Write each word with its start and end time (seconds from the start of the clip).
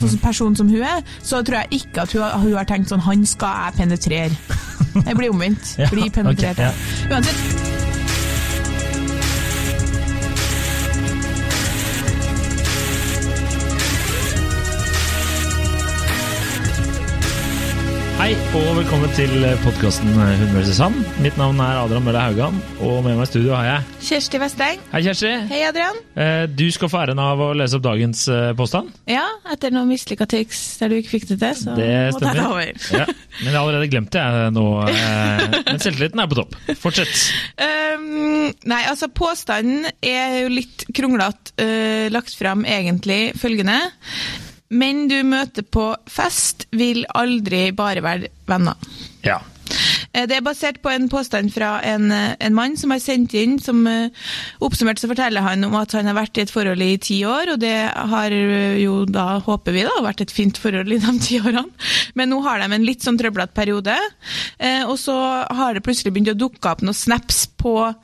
sånn 0.00 0.18
person 0.22 0.56
som 0.56 0.68
hun 0.68 0.82
er, 0.84 1.02
så 1.22 1.42
tror 1.42 1.62
jeg 1.64 1.80
ikke 1.82 2.02
at 2.02 2.12
hun, 2.12 2.22
har- 2.22 2.38
hun 2.42 2.52
har 2.54 2.64
tenkt 2.68 2.88
sånn 2.92 3.00
Han 3.06 3.24
skal 3.26 3.48
jeg 3.64 3.78
penetrere. 3.80 4.30
Det 5.06 5.16
blir 5.16 5.30
omvendt. 5.32 5.74
Ja, 5.78 5.88
Bli 5.92 6.10
penetrert. 6.10 6.58
Okay, 6.58 6.70
ja. 7.08 7.16
Uansett. 7.16 7.65
Hei 18.26 18.32
og 18.58 18.72
velkommen 18.74 19.12
til 19.14 19.30
podkasten 19.62 20.08
Hun 20.10 20.48
vs. 20.56 20.80
han. 20.82 20.96
Mitt 21.22 21.36
navn 21.38 21.60
er 21.62 21.76
Adrian 21.78 22.02
Mølle 22.02 22.18
Haugan, 22.18 22.56
og 22.82 23.04
med 23.04 23.14
meg 23.14 23.22
i 23.22 23.28
studio 23.30 23.52
har 23.54 23.66
jeg 23.68 24.00
Kjersti 24.08 24.40
Vesteng. 24.42 24.80
Hei, 24.90 25.02
Kjersti. 25.04 25.28
Hei, 25.52 25.60
Adrian. 25.68 26.00
Eh, 26.18 26.48
Du 26.50 26.64
skal 26.74 26.90
få 26.90 27.04
æren 27.04 27.20
av 27.22 27.38
å 27.38 27.52
lese 27.54 27.78
opp 27.78 27.84
dagens 27.84 28.24
eh, 28.34 28.48
påstand. 28.58 28.90
Ja, 29.06 29.22
etter 29.54 29.70
noen 29.70 29.92
mislykka 29.92 30.26
triks 30.26 30.58
der 30.80 30.90
du 30.90 30.96
ikke 30.98 31.12
fikk 31.12 31.28
det 31.28 31.36
til, 31.44 31.54
så 31.60 31.76
Det 31.78 31.86
må 32.16 32.22
ta 32.24 32.32
det 32.34 32.48
over. 32.48 32.72
Ja, 32.98 33.06
men 33.06 33.46
jeg 33.46 33.54
har 33.54 33.60
allerede 33.62 33.90
glemt 33.94 34.10
det 34.16 34.24
jeg, 34.26 34.50
nå. 34.58 34.66
eh, 34.90 35.46
Men 35.70 35.84
selvtilliten 35.86 36.24
er 36.24 36.32
på 36.32 36.40
topp. 36.40 36.58
Fortsett. 36.82 37.14
Um, 37.62 38.50
nei, 38.66 38.80
altså 38.90 39.06
påstanden 39.06 39.86
er 40.02 40.40
jo 40.40 40.50
litt 40.50 40.88
kronglete 40.98 41.54
uh, 41.62 42.10
lagt 42.10 42.34
fram 42.34 42.66
egentlig 42.66 43.36
følgende. 43.38 43.78
Menn 44.70 45.06
du 45.08 45.20
møter 45.22 45.62
på 45.62 45.90
fest, 46.10 46.66
vil 46.74 47.04
aldri 47.14 47.68
bare 47.76 48.02
være 48.02 48.32
venner. 48.48 48.74
Ja. 49.26 49.40
Eh, 50.12 50.26
Det 50.26 50.36
er 50.36 50.44
basert 50.44 50.80
på 50.82 50.90
en 50.90 51.08
påstand 51.08 51.52
fra 51.54 51.80
en, 51.84 52.10
eh, 52.12 52.34
en 52.40 52.54
mann 52.54 52.76
som 52.76 52.90
har 52.90 52.98
sendt 52.98 53.34
inn, 53.34 53.58
som 53.60 53.86
eh, 53.86 54.08
oppsummert 54.60 54.98
så 54.98 55.10
forteller 55.10 55.42
han 55.42 55.64
om 55.64 55.74
at 55.74 55.92
han 55.92 56.06
har 56.06 56.14
vært 56.14 56.38
i 56.38 56.44
et 56.46 56.50
forhold 56.50 56.82
i 56.82 56.96
ti 56.96 57.20
år, 57.24 57.52
og 57.54 57.60
det 57.60 57.74
har 57.92 58.30
jo 58.30 59.04
da, 59.04 59.38
håper 59.40 59.72
vi 59.72 59.82
da, 59.86 60.02
vært 60.02 60.22
et 60.22 60.34
fint 60.34 60.56
forhold 60.56 60.92
i 60.92 60.98
de 61.02 61.18
ti 61.20 61.40
årene. 61.40 61.70
Men 62.14 62.30
nå 62.30 62.42
har 62.42 62.60
de 62.60 62.72
en 62.72 62.86
litt 62.86 63.02
sånn 63.04 63.18
trøblete 63.18 63.54
periode, 63.54 63.96
og 64.86 64.96
så 64.98 65.16
har 65.52 65.74
det 65.74 65.84
plutselig 65.84 66.12
begynt 66.14 66.32
å 66.32 66.38
dukke 66.38 66.70
opp 66.70 66.82
noen 66.82 66.96
snaps 66.96 67.46
på 67.58 67.94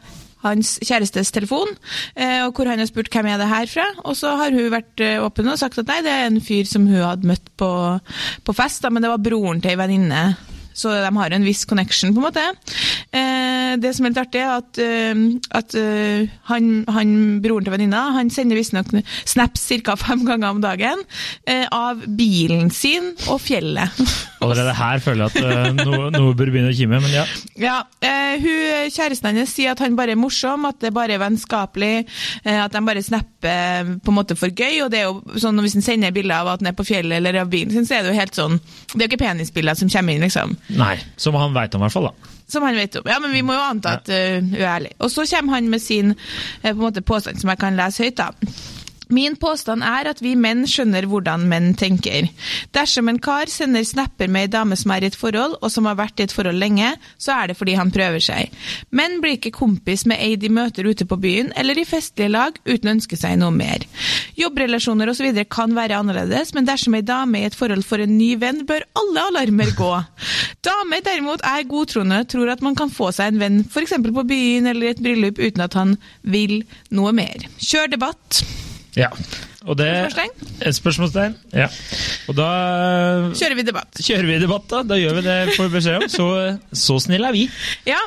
hans 0.42 0.76
kjærestes 0.82 1.32
telefon, 1.34 1.70
eh, 2.16 2.40
og 2.46 2.54
hvor 2.56 2.70
han 2.70 2.82
har 2.82 2.90
spurt 2.90 3.10
hvem 3.12 3.30
er 3.30 3.40
det 3.40 3.50
her 3.50 3.68
fra. 3.70 3.88
Og 4.04 4.16
så 4.18 4.36
har 4.40 4.54
hun 4.54 4.72
vært 4.72 5.02
eh, 5.04 5.18
åpen 5.22 5.50
og 5.52 5.60
sagt 5.60 5.80
at 5.80 5.90
nei, 5.90 6.00
det 6.04 6.14
er 6.14 6.28
en 6.28 6.40
fyr 6.44 6.68
som 6.68 6.86
hun 6.90 7.02
hadde 7.02 7.28
møtt 7.28 7.52
på, 7.60 7.72
på 8.46 8.56
fest, 8.56 8.82
da, 8.84 8.92
men 8.92 9.04
det 9.04 9.12
var 9.12 9.22
broren 9.22 9.62
til 9.62 9.74
ei 9.74 9.80
venninne. 9.80 10.24
Så 10.75 10.92
de 10.92 11.12
har 11.17 11.37
en 11.37 11.47
viss 11.47 11.65
connection, 11.69 12.15
på 12.15 12.23
en 12.23 12.28
måte. 12.28 12.45
Eh, 13.12 13.77
det 13.81 13.92
som 13.97 14.06
er 14.06 14.12
litt 14.12 14.23
artig, 14.23 14.42
er 14.42 14.59
at, 14.59 14.81
eh, 14.81 15.23
at 15.59 15.77
eh, 15.78 16.31
han, 16.51 16.70
han, 16.92 17.15
broren 17.45 17.67
til 17.67 17.75
venninna 17.75 18.03
han 18.17 18.31
sender 18.33 18.59
visstnok 18.59 18.93
snaps 19.28 19.69
ca. 19.84 19.97
fem 19.97 20.25
ganger 20.27 20.53
om 20.53 20.61
dagen 20.62 21.03
eh, 21.48 21.65
av 21.73 22.03
bilen 22.19 22.70
sin 22.75 23.12
og 23.31 23.41
fjellet. 23.43 24.03
Allerede 24.43 24.75
her 24.77 25.03
føler 25.05 25.28
jeg 25.28 25.47
at 25.47 25.77
noe, 25.78 26.11
noe 26.11 26.34
bør 26.37 26.50
begynne 26.50 26.73
å 26.73 26.77
kime, 26.77 26.98
men 27.03 27.12
ja. 27.15 27.25
Ja, 27.62 27.77
hun, 28.03 28.89
Kjæresten 28.91 29.31
hennes 29.31 29.53
sier 29.55 29.77
at 29.77 29.83
han 29.84 29.95
bare 29.97 30.17
er 30.17 30.19
morsom, 30.19 30.67
at 30.67 30.81
det 30.83 30.91
bare 30.95 31.15
er 31.15 31.23
vennskapelig, 31.23 32.09
at 32.50 32.75
de 32.75 32.83
bare 32.83 33.05
snapper 33.06 33.93
på 34.03 34.11
en 34.11 34.17
måte 34.17 34.34
for 34.39 34.50
gøy. 34.50 34.83
og 34.83 34.91
det 34.93 35.03
er 35.03 35.06
jo 35.06 35.39
sånn 35.39 35.61
Hvis 35.62 35.77
han 35.78 35.87
sender 35.87 36.15
bilder 36.15 36.43
av 36.43 36.50
at 36.55 36.65
han 36.65 36.73
er 36.73 36.77
på 36.77 36.87
fjellet 36.87 37.20
eller 37.20 37.39
av 37.45 37.53
bilen 37.53 37.70
sin, 37.75 37.87
så 37.87 38.00
er 38.00 38.03
det 38.03 38.12
jo 38.12 38.19
helt 38.19 38.39
sånn 38.39 38.59
Det 38.59 38.98
er 38.98 39.05
jo 39.05 39.11
ikke 39.12 39.23
penisbilder 39.23 39.78
som 39.78 39.93
kommer 39.93 40.17
inn, 40.17 40.27
liksom. 40.27 40.56
Nei. 40.68 40.96
Som 41.16 41.34
han 41.38 41.55
veit 41.56 41.74
om, 41.74 41.82
i 41.82 41.86
hvert 41.88 41.96
fall. 41.96 42.10
da. 42.10 42.36
Som 42.52 42.66
han 42.66 42.77
vet 42.77 42.96
om. 43.00 43.08
Ja, 43.08 43.18
men 43.22 43.32
vi 43.32 43.42
må 43.46 43.56
jo 43.56 43.64
anta 43.64 43.96
at 43.98 44.12
uh, 44.12 44.38
hun 44.41 44.55
er 44.55 44.69
ærlig. 44.77 44.92
Og 44.98 45.10
så 45.10 45.27
kommer 45.30 45.56
han 45.56 45.70
med 45.72 45.82
sin 45.82 46.14
uh, 46.14 46.69
på 46.69 46.74
en 46.77 46.84
måte 46.84 47.02
påstand 47.02 47.41
som 47.41 47.52
jeg 47.52 47.60
kan 47.62 47.78
lese 47.78 48.04
høyt. 48.04 48.20
da. 48.20 48.30
Min 49.08 49.36
påstand 49.36 49.83
er 49.86 50.08
at 50.11 50.22
vi 50.22 50.34
menn 50.39 50.64
skjønner 50.69 51.06
hvordan 51.11 51.47
menn 51.50 51.72
tenker. 51.78 52.28
Dersom 52.77 53.11
en 53.11 53.20
kar 53.22 53.50
sender 53.50 53.84
snapper 53.86 54.31
med 54.31 54.47
ei 54.47 54.53
dame 54.53 54.77
som 54.78 54.92
er 54.94 55.05
i 55.05 55.11
et 55.11 55.19
forhold, 55.19 55.56
og 55.61 55.72
som 55.72 55.89
har 55.89 55.98
vært 55.98 56.20
i 56.20 56.27
et 56.27 56.34
forhold 56.34 56.61
lenge, 56.61 56.92
så 57.19 57.34
er 57.36 57.50
det 57.50 57.59
fordi 57.59 57.77
han 57.78 57.92
prøver 57.94 58.22
seg. 58.22 58.53
Menn 58.94 59.19
blir 59.22 59.36
ikke 59.39 59.55
kompis 59.56 60.06
med 60.09 60.22
ei 60.22 60.37
de 60.41 60.50
møter 60.53 60.87
ute 60.88 61.06
på 61.09 61.19
byen 61.21 61.53
eller 61.59 61.78
i 61.78 61.87
festlige 61.88 62.32
lag 62.32 62.56
uten 62.66 62.88
å 62.88 62.94
ønske 62.97 63.19
seg 63.19 63.38
noe 63.41 63.53
mer. 63.54 63.87
Jobbrelasjoner 64.38 65.12
osv. 65.12 65.28
kan 65.53 65.76
være 65.76 65.99
annerledes, 65.99 66.55
men 66.56 66.69
dersom 66.69 66.97
ei 66.97 67.05
dame 67.06 67.43
i 67.43 67.47
et 67.49 67.59
forhold 67.59 67.84
får 67.87 68.06
en 68.06 68.16
ny 68.19 68.34
venn, 68.41 68.65
bør 68.69 68.87
alle 68.99 69.28
alarmer 69.31 69.72
gå. 69.78 69.93
Damer 70.65 71.05
derimot 71.05 71.44
er 71.47 71.69
godtroende, 71.69 72.22
tror 72.31 72.53
at 72.53 72.65
man 72.65 72.76
kan 72.78 72.93
få 72.93 73.10
seg 73.15 73.32
en 73.32 73.43
venn 73.43 73.62
f.eks. 73.66 73.97
på 74.03 74.26
byen 74.28 74.71
eller 74.71 74.88
i 74.88 74.93
et 74.94 75.03
bryllup 75.03 75.41
uten 75.43 75.65
at 75.65 75.78
han 75.78 75.97
vil 76.22 76.60
noe 76.94 77.15
mer. 77.16 77.49
Kjør 77.62 77.97
debatt. 77.97 78.44
Ja. 78.98 79.08
Og 79.62 79.76
det 79.78 79.88
Spørsmålstegn? 80.12 80.58
Et 80.69 80.76
spørsmålstegn. 80.76 81.34
Ja. 81.56 81.69
Og 82.28 82.36
da 82.36 82.48
Kjører 83.32 83.56
vi 83.56 83.64
debatt. 83.69 84.00
kjører 84.03 84.28
vi 84.28 84.38
debatt, 84.42 84.66
da. 84.69 84.82
Da 84.91 84.98
gjør 85.00 85.20
vi 85.20 85.22
det, 85.26 85.36
får 85.56 85.69
vi 85.69 85.76
beskjed 85.78 85.98
om. 86.03 86.08
Så, 86.12 86.26
så 86.76 86.98
snille 87.06 87.31
er 87.31 87.36
vi. 87.36 87.47
Ja, 87.88 88.00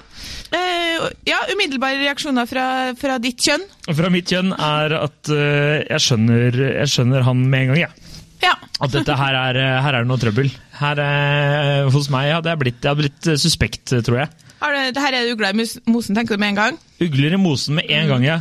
Uh, 0.56 1.08
ja 1.28 1.40
umiddelbare 1.52 1.98
reaksjoner 2.00 2.46
fra, 2.48 2.66
fra 3.00 3.16
ditt 3.20 3.42
kjønn. 3.44 3.64
Fra 3.98 4.12
mitt 4.14 4.30
kjønn 4.30 4.54
er 4.54 4.94
at 5.02 5.32
uh, 5.34 5.82
jeg, 5.82 6.02
skjønner, 6.06 6.60
jeg 6.78 6.92
skjønner 6.94 7.26
han 7.26 7.42
med 7.50 7.66
en 7.66 7.72
gang, 7.74 7.80
jeg. 7.82 8.12
Ja. 8.46 8.54
At 8.86 8.94
dette 8.94 9.16
her 9.18 9.36
er, 9.40 9.60
her 9.82 9.98
er 9.98 10.06
det 10.06 10.12
noe 10.12 10.22
trøbbel. 10.22 10.52
Her 10.80 11.02
uh, 11.02 11.90
Hos 11.92 12.12
meg 12.14 12.30
hadde 12.36 12.54
jeg 12.54 12.62
blitt, 12.62 12.80
jeg 12.84 12.92
hadde 12.92 13.02
blitt 13.02 13.32
eh, 13.32 13.40
suspekt, 13.42 13.96
tror 14.06 14.22
jeg. 14.22 14.45
Har 14.62 14.74
du, 14.76 14.80
det 14.96 15.02
her 15.04 15.16
er 15.18 15.30
ugler 15.34 15.52
i 15.54 15.66
mosen, 15.92 16.16
tenker 16.18 16.36
du 16.38 16.42
med 16.42 16.54
en 16.54 16.60
gang? 16.60 16.78
Ugler 17.04 17.36
i 17.36 17.40
mosen 17.40 17.76
med 17.76 17.90
en 17.92 18.08
gang, 18.08 18.24
ja. 18.24 18.38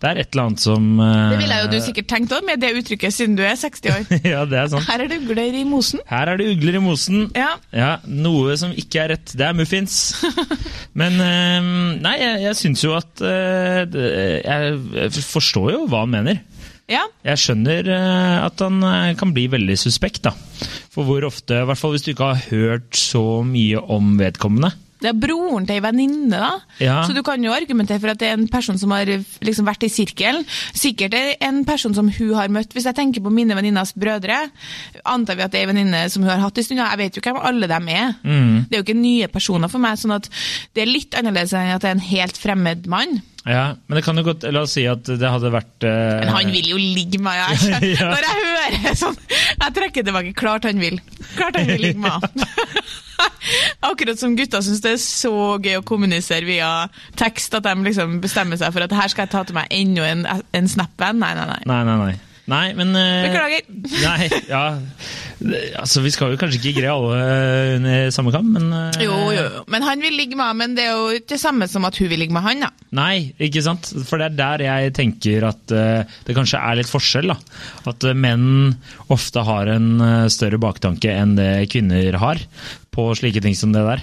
Det 0.00 0.08
er 0.08 0.20
et 0.22 0.30
eller 0.32 0.46
annet 0.48 0.62
som 0.64 0.86
uh... 0.96 1.08
Det 1.32 1.38
ville 1.42 1.58
jo 1.60 1.68
du 1.74 1.76
sikkert 1.84 2.08
tenkt 2.08 2.32
òg, 2.32 2.46
med 2.48 2.62
det 2.62 2.70
uttrykket, 2.80 3.14
siden 3.14 3.36
du 3.36 3.42
er 3.44 3.58
60 3.60 3.90
år. 3.92 4.06
ja, 4.32 4.44
det 4.48 4.58
er 4.62 4.70
sant. 4.72 4.88
Her 4.88 5.04
er 5.04 5.12
det 5.12 5.20
ugler 5.26 5.58
i 5.60 5.64
mosen. 5.68 6.00
Her 6.08 6.32
er 6.32 6.40
det 6.40 6.48
ugler 6.54 6.80
i 6.80 6.82
mosen. 6.82 7.26
Ja. 7.36 7.50
Ja, 7.76 7.90
Noe 8.08 8.56
som 8.60 8.72
ikke 8.72 9.04
er 9.04 9.12
rett. 9.16 9.34
Det 9.36 9.44
er 9.44 9.56
muffins. 9.58 9.98
Men 11.00 11.20
uh, 11.20 11.72
Nei, 12.00 12.16
jeg, 12.22 12.44
jeg 12.48 12.60
syns 12.62 12.84
jo 12.86 12.96
at 12.96 13.12
uh, 13.24 13.84
det- 13.88 14.06
Jeg 14.48 14.78
jeg 14.98 15.24
forstår 15.28 15.72
jo 15.74 15.84
hva 15.90 16.04
han 16.04 16.12
mener. 16.12 16.40
Ja. 16.88 17.02
Jeg 17.26 17.40
skjønner 17.42 17.88
eh, 17.92 18.36
at 18.46 18.62
han 18.64 18.80
eh, 18.86 19.10
kan 19.20 19.34
bli 19.36 19.44
veldig 19.52 19.76
suspekt, 19.76 20.22
da. 20.24 20.32
For 20.92 21.04
hvor 21.04 21.26
ofte, 21.28 21.60
i 21.60 21.66
hvert 21.68 21.80
fall 21.80 21.92
hvis 21.92 22.06
du 22.06 22.12
ikke 22.14 22.30
har 22.30 22.46
hørt 22.48 22.96
så 22.96 23.42
mye 23.44 23.82
om 23.92 24.14
vedkommende. 24.20 24.72
Det 24.98 25.12
er 25.12 25.18
broren 25.18 25.66
til 25.68 25.78
ei 25.78 25.82
venninne, 25.84 26.40
da. 26.42 26.50
Ja. 26.82 26.96
Så 27.06 27.14
du 27.14 27.22
kan 27.26 27.42
jo 27.44 27.52
argumentere 27.54 28.00
for 28.02 28.12
at 28.12 28.18
det 28.20 28.30
er 28.30 28.38
en 28.38 28.48
person 28.50 28.78
som 28.80 28.90
har 28.94 29.06
liksom 29.06 29.68
vært 29.68 29.86
i 29.86 29.92
sirkelen. 29.92 30.46
Sikkert 30.74 31.14
er 31.14 31.30
det 31.30 31.36
en 31.48 31.62
person 31.68 31.94
som 31.94 32.10
hun 32.10 32.34
har 32.34 32.50
møtt. 32.52 32.74
Hvis 32.74 32.88
jeg 32.88 32.98
tenker 32.98 33.22
på 33.24 33.32
mine 33.34 33.56
venninnas 33.58 33.94
brødre, 33.94 34.40
antar 35.04 35.38
vi 35.38 35.46
at 35.46 35.54
det 35.54 35.62
er 35.62 35.68
en 35.68 35.74
venninne 35.74 36.02
som 36.10 36.26
hun 36.26 36.32
har 36.32 36.42
hatt 36.42 36.58
en 36.58 36.66
stund. 36.66 36.82
Jeg 36.82 37.02
vet 37.02 37.16
jo 37.18 37.24
hvem 37.24 37.40
alle 37.50 37.70
dem 37.70 37.88
er. 37.94 38.12
Det 38.68 38.74
er 38.74 38.82
jo 38.82 38.86
ikke 38.88 38.98
nye 38.98 39.30
personer 39.32 39.70
for 39.70 39.82
meg, 39.82 39.98
sånn 40.00 40.16
at 40.18 40.28
det 40.74 40.84
er 40.84 40.90
litt 40.90 41.14
annerledes 41.18 41.54
enn 41.54 41.74
at 41.76 41.84
det 41.84 41.92
er 41.92 41.98
en 41.98 42.08
helt 42.10 42.38
fremmed 42.40 42.90
mann. 42.90 43.20
Ja, 43.48 43.64
Men 43.88 43.96
det 43.96 44.04
kan 44.04 44.18
jo 44.20 44.26
godt, 44.26 44.44
la 44.52 44.62
oss 44.66 44.74
si 44.76 44.84
at 44.90 45.08
det 45.08 45.24
hadde 45.32 45.50
vært 45.54 45.86
eh, 45.88 46.18
Men 46.20 46.32
han 46.34 46.50
vil 46.52 46.68
jo 46.74 46.78
ligge 46.80 47.20
med 47.22 47.32
meg! 47.32 47.64
Jeg. 47.72 47.94
Ja. 47.96 48.10
Når 48.12 48.26
jeg 48.26 48.44
hører 48.44 48.96
sånn 48.98 49.16
Jeg 49.30 49.74
trekker 49.78 50.04
tilbake. 50.06 50.34
Klart 50.36 50.68
han 50.68 50.82
vil. 50.82 50.98
Klart 51.36 51.56
han 51.56 51.70
vil 51.70 51.80
ligge 51.86 52.02
med 52.02 52.12
meg. 52.28 52.84
Akkurat 53.88 54.20
som 54.20 54.36
gutta 54.38 54.60
syns 54.62 54.82
det 54.84 54.92
er 54.94 55.00
så 55.02 55.32
gøy 55.62 55.80
å 55.80 55.84
kommunisere 55.86 56.46
via 56.46 56.70
tekst 57.18 57.56
at 57.58 57.66
de 57.66 57.74
liksom 57.88 58.18
bestemmer 58.22 58.60
seg 58.60 58.74
for 58.74 58.84
at 58.84 58.94
her 58.94 59.10
skal 59.10 59.26
jeg 59.26 59.32
ta 59.34 59.42
til 59.48 59.56
meg 59.58 59.72
enda 59.74 60.06
en, 60.06 60.24
en 60.54 60.70
snap-venn. 60.70 61.18
Nei, 61.22 61.32
nei, 61.38 61.46
nei. 61.50 61.60
Nei, 61.66 61.82
nei, 61.88 61.98
nei. 62.04 62.14
Nei, 62.48 62.72
men 62.76 62.94
eh, 62.96 63.26
Beklager. 63.28 63.66
Nei, 64.08 64.28
ja 64.48 64.62
Altså, 65.78 66.00
Vi 66.02 66.10
skal 66.10 66.32
jo 66.32 66.38
kanskje 66.40 66.58
ikke 66.58 66.80
greie 66.80 66.90
alle 66.94 67.18
eh, 67.20 67.74
under 67.76 68.08
samme 68.14 68.32
kam, 68.34 68.48
men 68.54 68.72
eh, 68.74 69.02
Jo, 69.04 69.18
jo, 69.36 69.44
jo. 69.44 69.62
Men 69.70 69.84
han 69.86 70.02
vil 70.02 70.16
ligge 70.18 70.38
med 70.38 70.48
henne, 70.48 70.58
men 70.62 70.74
det 70.78 70.86
er 70.88 70.96
jo 70.96 71.18
ikke 71.20 71.34
det 71.36 71.40
samme 71.42 71.68
som 71.70 71.86
at 71.86 71.98
hun 72.00 72.10
vil 72.10 72.22
ligge 72.24 72.34
med 72.34 72.46
han, 72.46 72.64
da. 72.64 72.72
Nei, 72.98 73.30
ikke 73.44 73.62
sant? 73.64 73.90
For 74.08 74.18
det 74.18 74.30
er 74.30 74.38
der 74.40 74.64
jeg 74.66 74.94
tenker 74.96 75.44
at 75.50 75.62
det 75.68 76.34
kanskje 76.36 76.60
er 76.64 76.78
litt 76.80 76.88
forskjell. 76.90 77.30
da. 77.30 77.36
At 77.92 78.06
menn 78.16 78.72
ofte 79.12 79.44
har 79.44 79.68
en 79.74 79.90
større 80.32 80.58
baktanke 80.62 81.12
enn 81.12 81.36
det 81.38 81.68
kvinner 81.72 82.16
har 82.22 82.40
på 82.94 83.10
slike 83.18 83.42
ting 83.44 83.54
som 83.58 83.74
det 83.76 83.84
der. 83.84 84.02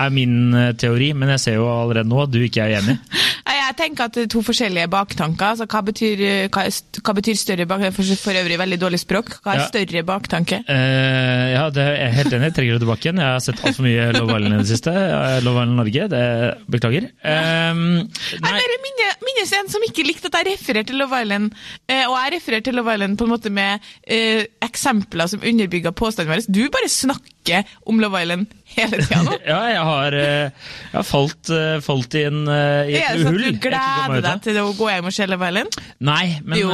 Er 0.00 0.12
min 0.16 0.48
teori, 0.80 1.12
men 1.16 1.34
jeg 1.36 1.44
ser 1.44 1.58
jo 1.60 1.68
allerede 1.70 2.08
nå 2.08 2.24
at 2.24 2.32
du 2.32 2.40
ikke 2.42 2.64
er 2.64 2.78
enig. 2.80 2.96
Jeg 3.66 3.76
tenker 3.80 4.04
at 4.06 4.14
det 4.14 4.24
er 4.26 4.30
to 4.32 4.42
forskjellige 4.46 4.88
baktanker. 4.92 5.46
Altså, 5.54 5.66
hva, 5.70 5.80
betyr, 5.88 6.22
hva, 6.54 6.64
hva 7.06 7.14
betyr 7.18 7.38
større 7.40 7.66
baktanke? 7.66 7.94
For, 7.96 8.18
for 8.26 8.40
øvrig 8.42 8.58
veldig 8.60 8.78
dårlig 8.82 9.00
språk. 9.02 9.32
Hva 9.42 9.54
er 9.56 9.62
Ja. 9.62 9.66
større 9.70 10.02
baktanke? 10.06 10.60
Uh, 10.68 11.46
ja, 11.56 11.64
det 11.74 11.86
er 11.86 12.12
helt 12.18 12.32
enig. 12.36 12.50
Jeg 12.52 12.56
trenger 12.60 12.78
det 12.78 12.84
tilbake 12.86 13.08
igjen. 13.08 13.22
Jeg 13.24 13.32
har 13.36 13.42
sett 13.46 13.64
altfor 13.64 13.86
mye 13.88 14.10
Love 14.16 14.36
Island 14.38 14.54
i 14.54 14.62
det 14.62 14.70
siste. 14.70 14.92
Eh, 14.92 15.40
Love 15.46 15.62
Island 15.64 15.76
Norge, 15.80 16.08
det 16.12 16.24
beklager. 16.70 17.08
Eh, 17.24 17.74
Nei, 17.76 18.06
nei, 18.06 18.52
bare 18.52 18.78
minne, 18.86 19.10
minne 19.26 19.46
finnes 19.46 19.55
en 19.66 19.72
som 19.74 19.84
ikke 19.86 20.06
likte 20.06 20.30
at 20.30 20.38
jeg 20.40 20.54
refererte 20.54 20.92
til 20.92 21.00
Love 21.02 21.20
Island, 21.22 21.50
eh, 21.90 22.04
og 22.06 22.16
jeg 22.16 22.36
refererte 22.36 22.70
til 22.70 22.78
Love 22.78 22.94
Island 22.94 23.18
på 23.18 23.26
en 23.26 23.32
måte 23.34 23.52
med 23.52 23.88
eh, 24.02 24.46
eksempler 24.64 25.30
som 25.30 25.42
underbygger 25.42 25.94
påstanden 25.96 26.32
vår. 26.32 26.46
Du 26.48 26.62
bare 26.72 26.90
snakker 26.92 27.66
om 27.86 28.00
Love 28.02 28.22
Island 28.22 28.46
hele 28.76 29.02
tida 29.02 29.20
nå. 29.26 29.36
Ja, 29.50 29.58
jeg 29.70 29.84
har, 29.90 30.16
eh, 30.18 30.70
jeg 30.86 30.96
har 30.96 31.06
falt, 31.06 31.52
eh, 31.54 31.76
falt 31.84 32.18
i, 32.18 32.24
en, 32.30 32.42
i 32.46 32.96
et 32.96 33.02
Er 33.02 33.18
det 33.18 33.26
sånn 33.26 33.38
at 33.38 33.46
du 33.46 33.60
gleder 33.68 34.24
deg 34.28 34.42
til 34.48 34.62
å 34.62 34.66
gå 34.78 34.90
hjem 34.92 35.10
og 35.10 35.16
se 35.18 35.28
Love 35.30 35.50
Island? 35.52 35.78
Nei, 36.10 36.24
men, 36.42 36.62
Jo 36.62 36.72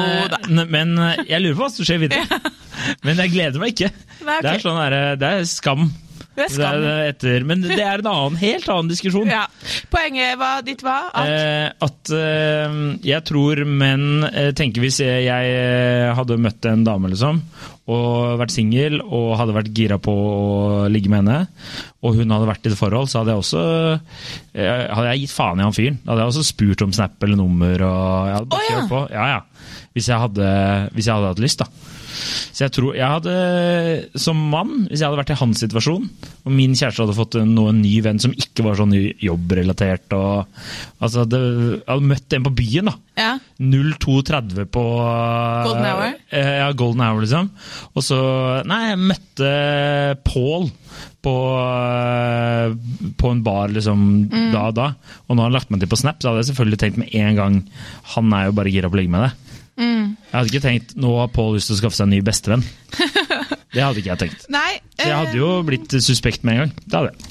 men 0.73 0.97
jeg 1.29 1.43
lurer 1.43 1.59
på 1.59 1.67
hva 1.67 1.73
som 1.73 1.89
skjer 1.89 2.03
videre. 2.07 2.41
Men 3.07 3.21
jeg 3.21 3.31
gleder 3.35 3.63
meg 3.63 3.75
ikke. 3.77 3.91
Nei, 4.25 4.39
okay. 4.41 4.43
Det 4.43 4.53
er 4.57 4.63
sånn 4.65 4.79
der, 4.81 4.95
det 5.21 5.29
er 5.37 5.45
skam. 5.47 5.85
Det 6.37 6.49
skal 6.55 6.85
er 6.87 7.11
etter, 7.11 7.45
men 7.45 7.61
det 7.65 7.77
er 7.77 8.01
en 8.01 8.09
annen, 8.09 8.39
helt 8.41 8.69
annen 8.73 8.89
diskusjon. 8.93 9.29
Ja. 9.29 9.45
Poenget 9.93 10.39
var, 10.41 10.63
ditt 10.67 10.85
var 10.85 11.11
at 11.13 11.33
Eh, 11.33 11.69
at 11.85 12.13
eh, 12.17 12.79
jeg 13.07 13.25
tror 13.29 13.63
menn 13.69 14.25
eh, 14.29 14.51
tenker 14.57 14.83
Hvis 14.85 15.01
jeg, 15.03 15.27
jeg 15.27 16.15
hadde 16.17 16.39
møtt 16.41 16.67
en 16.69 16.85
dame 16.87 17.13
liksom, 17.13 17.43
og 17.91 18.39
vært 18.39 18.55
singel 18.55 19.01
og 19.03 19.33
hadde 19.41 19.57
vært 19.57 19.73
gira 19.75 19.99
på 19.99 20.13
å 20.15 20.91
ligge 20.93 21.11
med 21.11 21.25
henne, 21.25 21.39
og 22.03 22.19
hun 22.19 22.35
hadde 22.35 22.47
vært 22.47 22.69
i 22.69 22.71
et 22.71 22.79
forhold, 22.79 23.11
så 23.11 23.21
hadde 23.21 23.35
jeg 23.35 23.43
også 23.43 23.63
eh, 24.55 24.85
hadde 24.87 25.09
jeg 25.11 25.25
gitt 25.25 25.35
faen 25.35 25.59
i 25.63 25.67
han 25.67 25.75
fyren. 25.75 25.99
Hadde 26.07 26.23
jeg 26.23 26.33
også 26.33 26.47
spurt 26.47 26.85
om 26.87 26.95
snap 26.95 27.27
eller 27.27 27.41
nummer. 27.41 27.87
Og 27.89 28.29
jeg 28.29 28.37
hadde 28.37 28.53
bare 28.55 28.69
Å, 28.69 28.77
ja. 28.77 28.85
på. 28.91 29.03
Ja, 29.15 29.27
ja. 29.37 29.81
Hvis 29.93 30.09
jeg, 30.09 30.23
hadde, 30.23 30.47
hvis 30.95 31.09
jeg 31.09 31.19
hadde 31.19 31.35
hatt 31.35 31.43
lyst, 31.43 31.63
da. 31.63 31.91
Så 32.53 32.67
jeg 32.67 32.73
tror 32.77 32.97
jeg 32.97 33.09
hadde, 33.09 33.35
som 34.21 34.39
mann, 34.53 34.87
hvis 34.89 35.01
jeg 35.01 35.09
hadde 35.09 35.21
vært 35.21 35.33
i 35.35 35.39
hans 35.41 35.63
situasjon, 35.65 36.09
og 36.45 36.55
min 36.55 36.77
kjæreste 36.77 37.05
hadde 37.05 37.17
fått 37.17 37.39
en, 37.41 37.55
en 37.59 37.81
ny 37.81 37.95
venn 38.05 38.21
som 38.23 38.35
ikke 38.37 38.67
var 38.67 38.79
sånn 38.79 38.93
jobbrelatert 38.95 40.13
og 40.17 40.43
altså, 41.01 41.25
hadde, 41.25 41.41
hadde 41.87 42.11
møtt 42.13 42.37
en 42.37 42.47
på 42.47 42.55
byen, 42.63 42.91
da. 42.93 42.97
Ja. 43.19 43.39
02.30 43.61 44.67
på 44.73 44.83
Golden 45.67 45.85
hour? 45.87 46.15
Eh, 46.31 46.53
Ja, 46.63 46.71
golden 46.73 47.03
hour, 47.05 47.21
liksom. 47.25 47.51
Og 47.95 48.03
så 48.07 48.19
Nei, 48.67 48.81
jeg 48.91 48.99
møtte 48.99 49.51
Paul 50.25 50.71
på, 51.23 51.35
eh, 51.87 52.75
på 53.21 53.31
en 53.31 53.43
bar 53.47 53.69
liksom 53.69 54.29
Mm. 54.33 54.53
da 54.53 54.67
og 54.69 54.75
da. 54.75 54.87
Og 55.29 55.37
nå 55.37 55.43
har 55.43 55.51
han 55.51 55.57
lagt 55.59 55.71
meg 55.71 55.81
til 55.81 55.89
på 55.89 55.99
Snap, 55.99 56.19
så 56.21 56.31
hadde 56.33 56.43
jeg 56.45 56.55
selvfølgelig 56.55 56.79
tenkt 56.83 56.99
med 56.99 57.15
en 57.15 57.37
gang 57.37 57.63
Han 58.15 58.33
er 58.33 58.47
jo 58.47 58.53
bare 58.53 58.71
gira 58.73 58.89
på 58.91 58.97
å 58.97 59.01
ligge 59.03 59.11
med 59.15 59.29
deg. 59.29 59.33
Mm. 59.83 60.17
Jeg 60.31 60.33
hadde 60.37 60.51
ikke 60.53 60.67
tenkt 60.69 60.97
nå 61.01 61.13
har 61.19 61.29
Paul 61.33 61.55
lyst 61.57 61.67
til 61.71 61.77
å 61.77 61.81
skaffe 61.81 61.97
seg 61.97 62.05
en 62.09 62.11
ny 62.17 62.21
bestevenn. 62.21 62.65
Det 63.73 63.81
hadde 63.81 64.03
ikke 64.03 64.13
jeg 64.13 64.19
tenkt. 64.27 64.43
Nei. 64.53 64.81
Så 65.01 65.07
jeg 65.09 65.17
hadde 65.17 65.33
eh, 65.33 65.41
jo 65.41 65.63
blitt 65.65 65.95
suspekt 66.05 66.43
med 66.45 66.55
en 66.55 66.61
gang. 66.67 66.73
Det 66.85 66.99
hadde 66.99 67.13
jeg. 67.15 67.31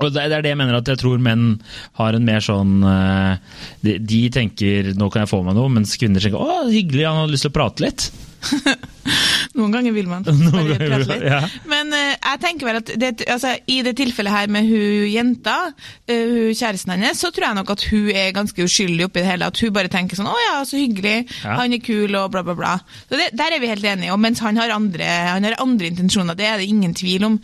Og 0.00 0.12
det 0.14 0.22
er 0.28 0.42
det 0.42 0.52
jeg 0.52 0.58
mener 0.60 0.76
at 0.78 0.86
jeg 0.86 0.98
tror 1.00 1.18
menn 1.18 1.56
har 1.98 2.14
en 2.14 2.24
mer 2.24 2.38
sånn 2.44 2.76
eh, 2.86 3.36
De, 3.82 3.96
de 3.98 4.20
tenker 4.30 4.92
'nå 4.94 5.10
kan 5.10 5.24
jeg 5.24 5.32
få 5.32 5.42
meg 5.42 5.56
noe', 5.58 5.68
mens 5.74 5.96
kvinner 5.98 6.22
tenker 6.22 6.38
'å, 6.38 6.68
hyggelig, 6.70 7.06
han 7.08 7.22
hadde 7.24 7.32
lyst 7.34 7.42
til 7.48 7.50
å 7.50 7.58
prate 7.58 7.82
litt'. 7.82 8.10
Noen 9.58 9.72
ganger 9.74 9.94
vil 9.96 10.06
man 10.06 10.22
bare 10.28 10.76
prate 10.78 11.08
litt. 11.08 11.24
ja. 11.26 11.40
Men 11.66 11.90
uh, 11.90 12.12
jeg 12.14 12.40
tenker 12.44 12.68
vel 12.68 12.78
at 12.78 12.92
det, 13.00 13.10
altså, 13.26 13.54
i 13.66 13.80
det 13.82 13.96
tilfellet 13.98 14.30
her 14.34 14.52
med 14.54 14.68
hun 14.68 15.08
jenta, 15.10 15.56
uh, 15.72 16.12
hun 16.14 16.54
kjæresten 16.54 16.94
hennes, 16.94 17.18
så 17.18 17.32
tror 17.34 17.48
jeg 17.48 17.58
nok 17.58 17.72
at 17.74 17.86
hun 17.90 18.10
er 18.12 18.30
ganske 18.36 18.66
uskyldig 18.68 19.08
oppi 19.08 19.24
det 19.24 19.30
hele. 19.32 19.48
At 19.50 19.58
hun 19.64 19.72
bare 19.74 19.90
tenker 19.92 20.14
sånn 20.20 20.30
'Å 20.30 20.36
ja, 20.44 20.56
så 20.68 20.78
hyggelig, 20.78 21.16
Ja. 21.42 21.56
han 21.58 21.72
er 21.74 21.82
kul', 21.82 22.14
og 22.22 22.30
bla, 22.36 22.44
bla, 22.46 22.54
bla. 22.54 22.76
Så 23.10 23.18
det, 23.18 23.32
Der 23.34 23.56
er 23.56 23.58
vi 23.60 23.72
helt 23.72 23.84
enige. 23.84 24.12
Og 24.14 24.20
mens 24.22 24.38
han 24.44 24.56
har 24.56 24.70
andre, 24.70 25.04
han 25.34 25.44
har 25.44 25.58
andre 25.58 25.90
intensjoner, 25.90 26.36
det 26.38 26.46
er 26.46 26.58
det 26.62 26.68
ingen 26.70 26.94
tvil 26.94 27.24
om. 27.24 27.40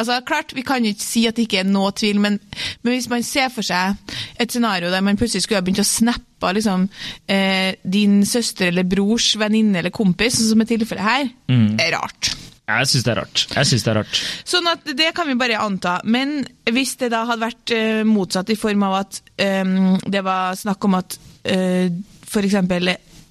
Altså, 0.00 0.16
klart, 0.26 0.54
Vi 0.56 0.62
kan 0.66 0.84
jo 0.86 0.94
ikke 0.94 1.04
si 1.04 1.26
at 1.28 1.36
det 1.36 1.44
ikke 1.46 1.60
er 1.62 1.68
noe 1.68 1.92
tvil, 1.96 2.20
men, 2.22 2.38
men 2.82 2.94
hvis 2.96 3.08
man 3.12 3.22
ser 3.26 3.50
for 3.52 3.66
seg 3.66 3.96
et 4.40 4.50
scenario 4.52 4.90
der 4.92 5.04
man 5.04 5.18
plutselig 5.20 5.44
skulle 5.44 5.60
ha 5.60 5.66
begynt 5.66 5.82
å 5.82 5.86
snappe 5.86 6.54
liksom, 6.56 6.86
eh, 7.28 7.74
din 7.84 8.22
søster 8.26 8.70
eller 8.72 8.86
brors 8.88 9.34
venninne 9.40 9.82
eller 9.82 9.92
kompis, 9.94 10.38
sånn 10.40 10.54
som 10.54 10.64
er 10.64 10.70
tilfellet 10.72 11.04
her, 11.04 11.28
Mm. 11.50 11.74
er 11.80 11.92
rart. 11.98 12.32
Jeg 12.70 12.86
syns 12.86 13.02
det 13.04 13.10
er 13.10 13.18
rart. 13.18 13.42
Jeg 13.56 13.66
synes 13.66 13.82
det 13.82 13.90
er 13.90 13.96
rart. 13.98 14.18
Sånn 14.46 14.68
at 14.70 14.84
det 14.96 15.08
kan 15.16 15.26
vi 15.26 15.34
bare 15.34 15.58
anta. 15.58 15.96
Men 16.04 16.44
hvis 16.70 16.92
det 17.00 17.08
da 17.10 17.24
hadde 17.26 17.42
vært 17.42 17.72
eh, 17.74 18.02
motsatt 18.06 18.52
i 18.54 18.56
form 18.60 18.84
av 18.86 18.94
at 19.00 19.20
um, 19.42 19.98
det 20.06 20.22
var 20.22 20.54
snakk 20.54 20.84
om 20.86 20.94
at 21.00 21.16
uh, 21.50 21.88
f.eks. 22.30 22.54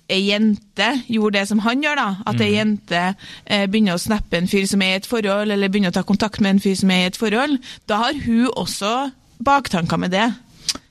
ei 0.09 0.25
jente 0.29 0.89
gjorde 1.07 1.39
det 1.39 1.47
som 1.47 1.61
han 1.65 1.83
gjør, 1.83 1.99
da. 1.99 2.09
At 2.29 2.41
ei 2.43 2.51
jente 2.55 3.03
eh, 3.45 3.65
begynner 3.69 3.97
å 3.97 4.01
snappe 4.01 4.39
en 4.39 4.49
fyr 4.49 4.67
som 4.69 4.83
er 4.85 4.95
i 4.95 4.99
et 4.99 5.09
forhold, 5.09 5.53
eller 5.53 5.71
begynner 5.71 5.93
å 5.93 5.99
ta 5.99 6.05
kontakt 6.07 6.41
med 6.41 6.57
en 6.57 6.63
fyr 6.63 6.77
som 6.79 6.91
er 6.93 7.05
i 7.05 7.09
et 7.11 7.19
forhold, 7.19 7.57
da 7.89 8.03
har 8.05 8.21
hun 8.25 8.49
også 8.55 8.93
baktanker 9.45 10.01
med 10.01 10.15
det. 10.15 10.27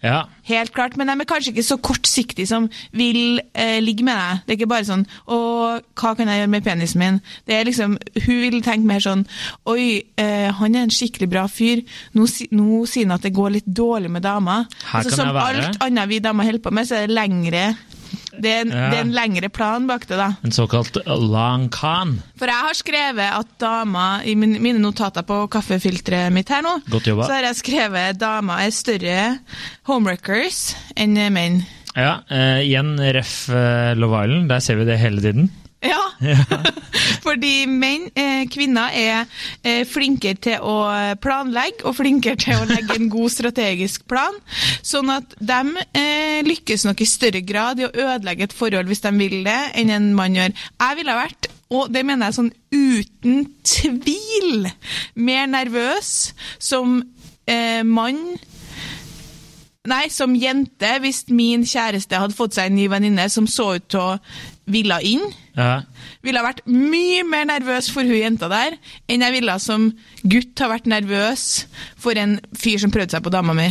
Ja. 0.03 0.23
Helt 0.47 0.73
klart, 0.73 0.97
men 0.97 1.11
de 1.11 1.15
er 1.19 1.27
kanskje 1.29 1.53
ikke 1.53 1.63
så 1.67 1.77
kortsiktige 1.83 2.47
som 2.47 2.69
vil 2.95 3.41
eh, 3.55 3.79
ligge 3.83 4.05
med 4.07 4.15
deg. 4.15 4.45
Det 4.47 4.55
er 4.55 4.59
ikke 4.59 4.71
bare 4.71 4.87
sånn 4.87 5.05
'Å, 5.27 5.39
hva 5.99 6.13
kan 6.17 6.31
jeg 6.31 6.41
gjøre 6.41 6.53
med 6.55 6.65
penisen 6.65 7.03
min?' 7.03 7.21
Det 7.47 7.55
er 7.55 7.65
liksom, 7.67 7.99
Hun 8.27 8.41
vil 8.41 8.63
tenke 8.63 8.87
mer 8.87 9.03
sånn 9.03 9.27
'Oi, 9.67 10.03
eh, 10.17 10.51
han 10.53 10.75
er 10.75 10.87
en 10.87 10.95
skikkelig 10.95 11.31
bra 11.31 11.47
fyr. 11.47 11.83
Nå, 12.15 12.27
nå 12.51 12.87
sier 12.87 13.07
han 13.07 13.19
at 13.19 13.23
det 13.23 13.35
går 13.35 13.51
litt 13.59 13.67
dårlig 13.67 14.11
med 14.11 14.23
damer.' 14.23 14.67
Her 14.93 15.03
kan 15.03 15.13
som 15.13 15.37
alt 15.37 15.83
annet 15.83 16.09
vi 16.09 16.19
damer 16.19 16.45
holder 16.45 16.63
på 16.63 16.71
med, 16.71 16.87
så 16.87 16.95
er 16.95 17.07
det 17.07 17.19
lengre 17.19 17.77
det 18.41 18.51
er, 18.53 18.61
en, 18.67 18.73
Ja. 18.73 18.89
det 18.93 18.99
er 18.99 19.05
en 19.07 19.13
lengre 19.17 19.49
plan 19.53 19.87
bak 19.89 20.07
det, 20.09 20.17
da. 20.21 20.29
En 20.45 20.53
såkalt 20.55 20.97
long 21.07 21.69
con. 21.71 22.17
For 22.39 22.47
jeg 22.51 22.65
har 22.69 22.75
skrevet 22.79 23.33
at 23.41 23.51
dama 23.61 24.21
I 24.25 24.35
min, 24.39 24.57
mine 24.63 24.79
notater 24.83 25.23
på 25.27 25.43
kaffefilteret 25.51 26.33
mitt 26.33 26.49
her 26.49 26.63
nå, 26.63 26.77
Godt 26.91 27.07
jobba. 27.11 27.27
så 27.27 27.33
har 27.39 27.49
jeg 27.51 27.57
skrevet 27.63 28.15
at 28.15 28.19
dama 28.23 28.61
er 28.65 28.71
større 28.75 29.39
homewreckers 29.89 30.75
enn 30.97 31.19
menn. 31.35 31.63
Ja, 31.99 32.21
uh, 32.31 32.61
igjen 32.63 32.95
ref 33.15 33.49
uh, 33.51 33.95
Love 33.99 34.25
Island. 34.25 34.49
Der 34.53 34.61
ser 34.63 34.77
vi 34.79 34.85
det 34.87 34.99
hele 35.01 35.21
tiden. 35.25 35.49
Ja. 35.83 35.99
Ja, 36.21 36.37
fordi 37.29 37.67
menn, 37.69 38.09
eh, 38.17 38.47
kvinner, 38.49 38.93
er 38.95 39.27
eh, 39.63 39.85
flinkere 39.89 40.39
til 40.41 40.65
å 40.65 40.77
planlegge 41.21 41.85
og 41.89 41.99
flinkere 41.99 42.41
til 42.41 42.57
å 42.57 42.69
legge 42.69 42.97
en 42.97 43.11
god 43.13 43.35
strategisk 43.35 44.07
plan. 44.09 44.39
Sånn 44.87 45.13
at 45.13 45.37
de 45.37 45.85
eh, 45.93 46.41
lykkes 46.47 46.87
nok 46.89 47.05
i 47.05 47.09
større 47.09 47.45
grad 47.45 47.83
i 47.83 47.89
å 47.89 47.93
ødelegge 47.93 48.49
et 48.49 48.57
forhold 48.57 48.89
hvis 48.89 49.05
de 49.05 49.13
vil 49.19 49.43
det, 49.47 49.61
enn 49.77 49.93
en 49.93 50.11
mann 50.17 50.39
gjør. 50.39 50.57
Jeg 50.57 51.01
ville 51.01 51.21
vært, 51.21 51.51
og 51.69 51.93
det 51.93 52.05
mener 52.09 52.31
jeg 52.31 52.39
sånn 52.39 52.53
uten 52.73 53.43
tvil, 53.69 54.71
mer 55.21 55.49
nervøs 55.53 56.13
som 56.59 57.01
mann 57.89 58.21
Nei, 59.89 60.11
som 60.13 60.35
jente, 60.37 60.89
hvis 61.01 61.23
min 61.33 61.63
kjæreste 61.65 62.19
hadde 62.21 62.37
fått 62.37 62.59
seg 62.59 62.69
en 62.69 62.77
ny 62.77 62.89
venninne 62.93 63.25
som 63.33 63.47
så 63.49 63.71
ut 63.79 63.87
til 63.89 64.03
å 64.03 64.17
ville 64.69 64.97
inn, 65.09 65.23
Ja. 65.59 65.81
ville 66.23 66.43
vært 66.45 66.61
mye 66.71 67.25
mer 67.27 67.45
nervøs 67.49 67.89
for 67.91 68.07
hun 68.07 68.15
jenta 68.15 68.47
der, 68.53 68.77
enn 69.11 69.25
jeg 69.25 69.33
ville 69.35 69.57
som 69.59 69.89
gutt 70.23 70.61
ha 70.63 70.69
vært 70.71 70.87
nervøs 70.87 71.47
for 71.99 72.15
en 72.21 72.37
fyr 72.55 72.79
som 72.79 72.93
prøvde 72.95 73.17
seg 73.17 73.25
på 73.25 73.33
dama 73.35 73.57
mi. 73.59 73.67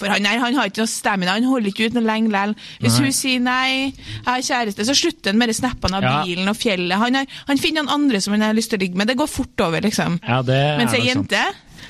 For 0.00 0.10
han, 0.10 0.24
her, 0.26 0.40
han 0.42 0.56
har 0.58 0.66
ikke 0.72 0.82
noe 0.82 0.90
stamina, 0.90 1.36
han 1.38 1.46
holder 1.46 1.70
ikke 1.70 1.86
ut 1.90 1.94
noe 1.98 2.06
lenge 2.08 2.32
likevel. 2.32 2.54
Hvis 2.80 2.98
Nei. 2.98 3.04
hun 3.04 3.12
sier 3.20 3.40
nei, 3.44 3.70
jeg 3.94 4.26
har 4.26 4.42
kjæreste, 4.48 4.86
så 4.88 4.96
slutter 4.96 5.30
han 5.30 5.38
med 5.38 5.52
de 5.52 5.58
snappene 5.60 6.00
av 6.00 6.02
Ja. 6.08 6.16
bilen 6.24 6.48
og 6.50 6.56
fjellet. 6.58 6.98
Han, 6.98 7.14
har, 7.20 7.26
han 7.46 7.58
finner 7.62 7.82
noen 7.84 7.94
andre 8.00 8.20
som 8.20 8.32
han 8.34 8.42
har 8.48 8.56
lyst 8.56 8.70
til 8.70 8.80
å 8.80 8.82
ligge 8.82 8.96
med. 8.98 9.06
Det 9.06 9.16
går 9.20 9.28
fort 9.30 9.60
over, 9.60 9.80
liksom. 9.86 10.18
ja, 10.26 10.42
det 10.42 10.60
Mens 10.80 10.94
ei 10.94 11.06
jente 11.06 11.44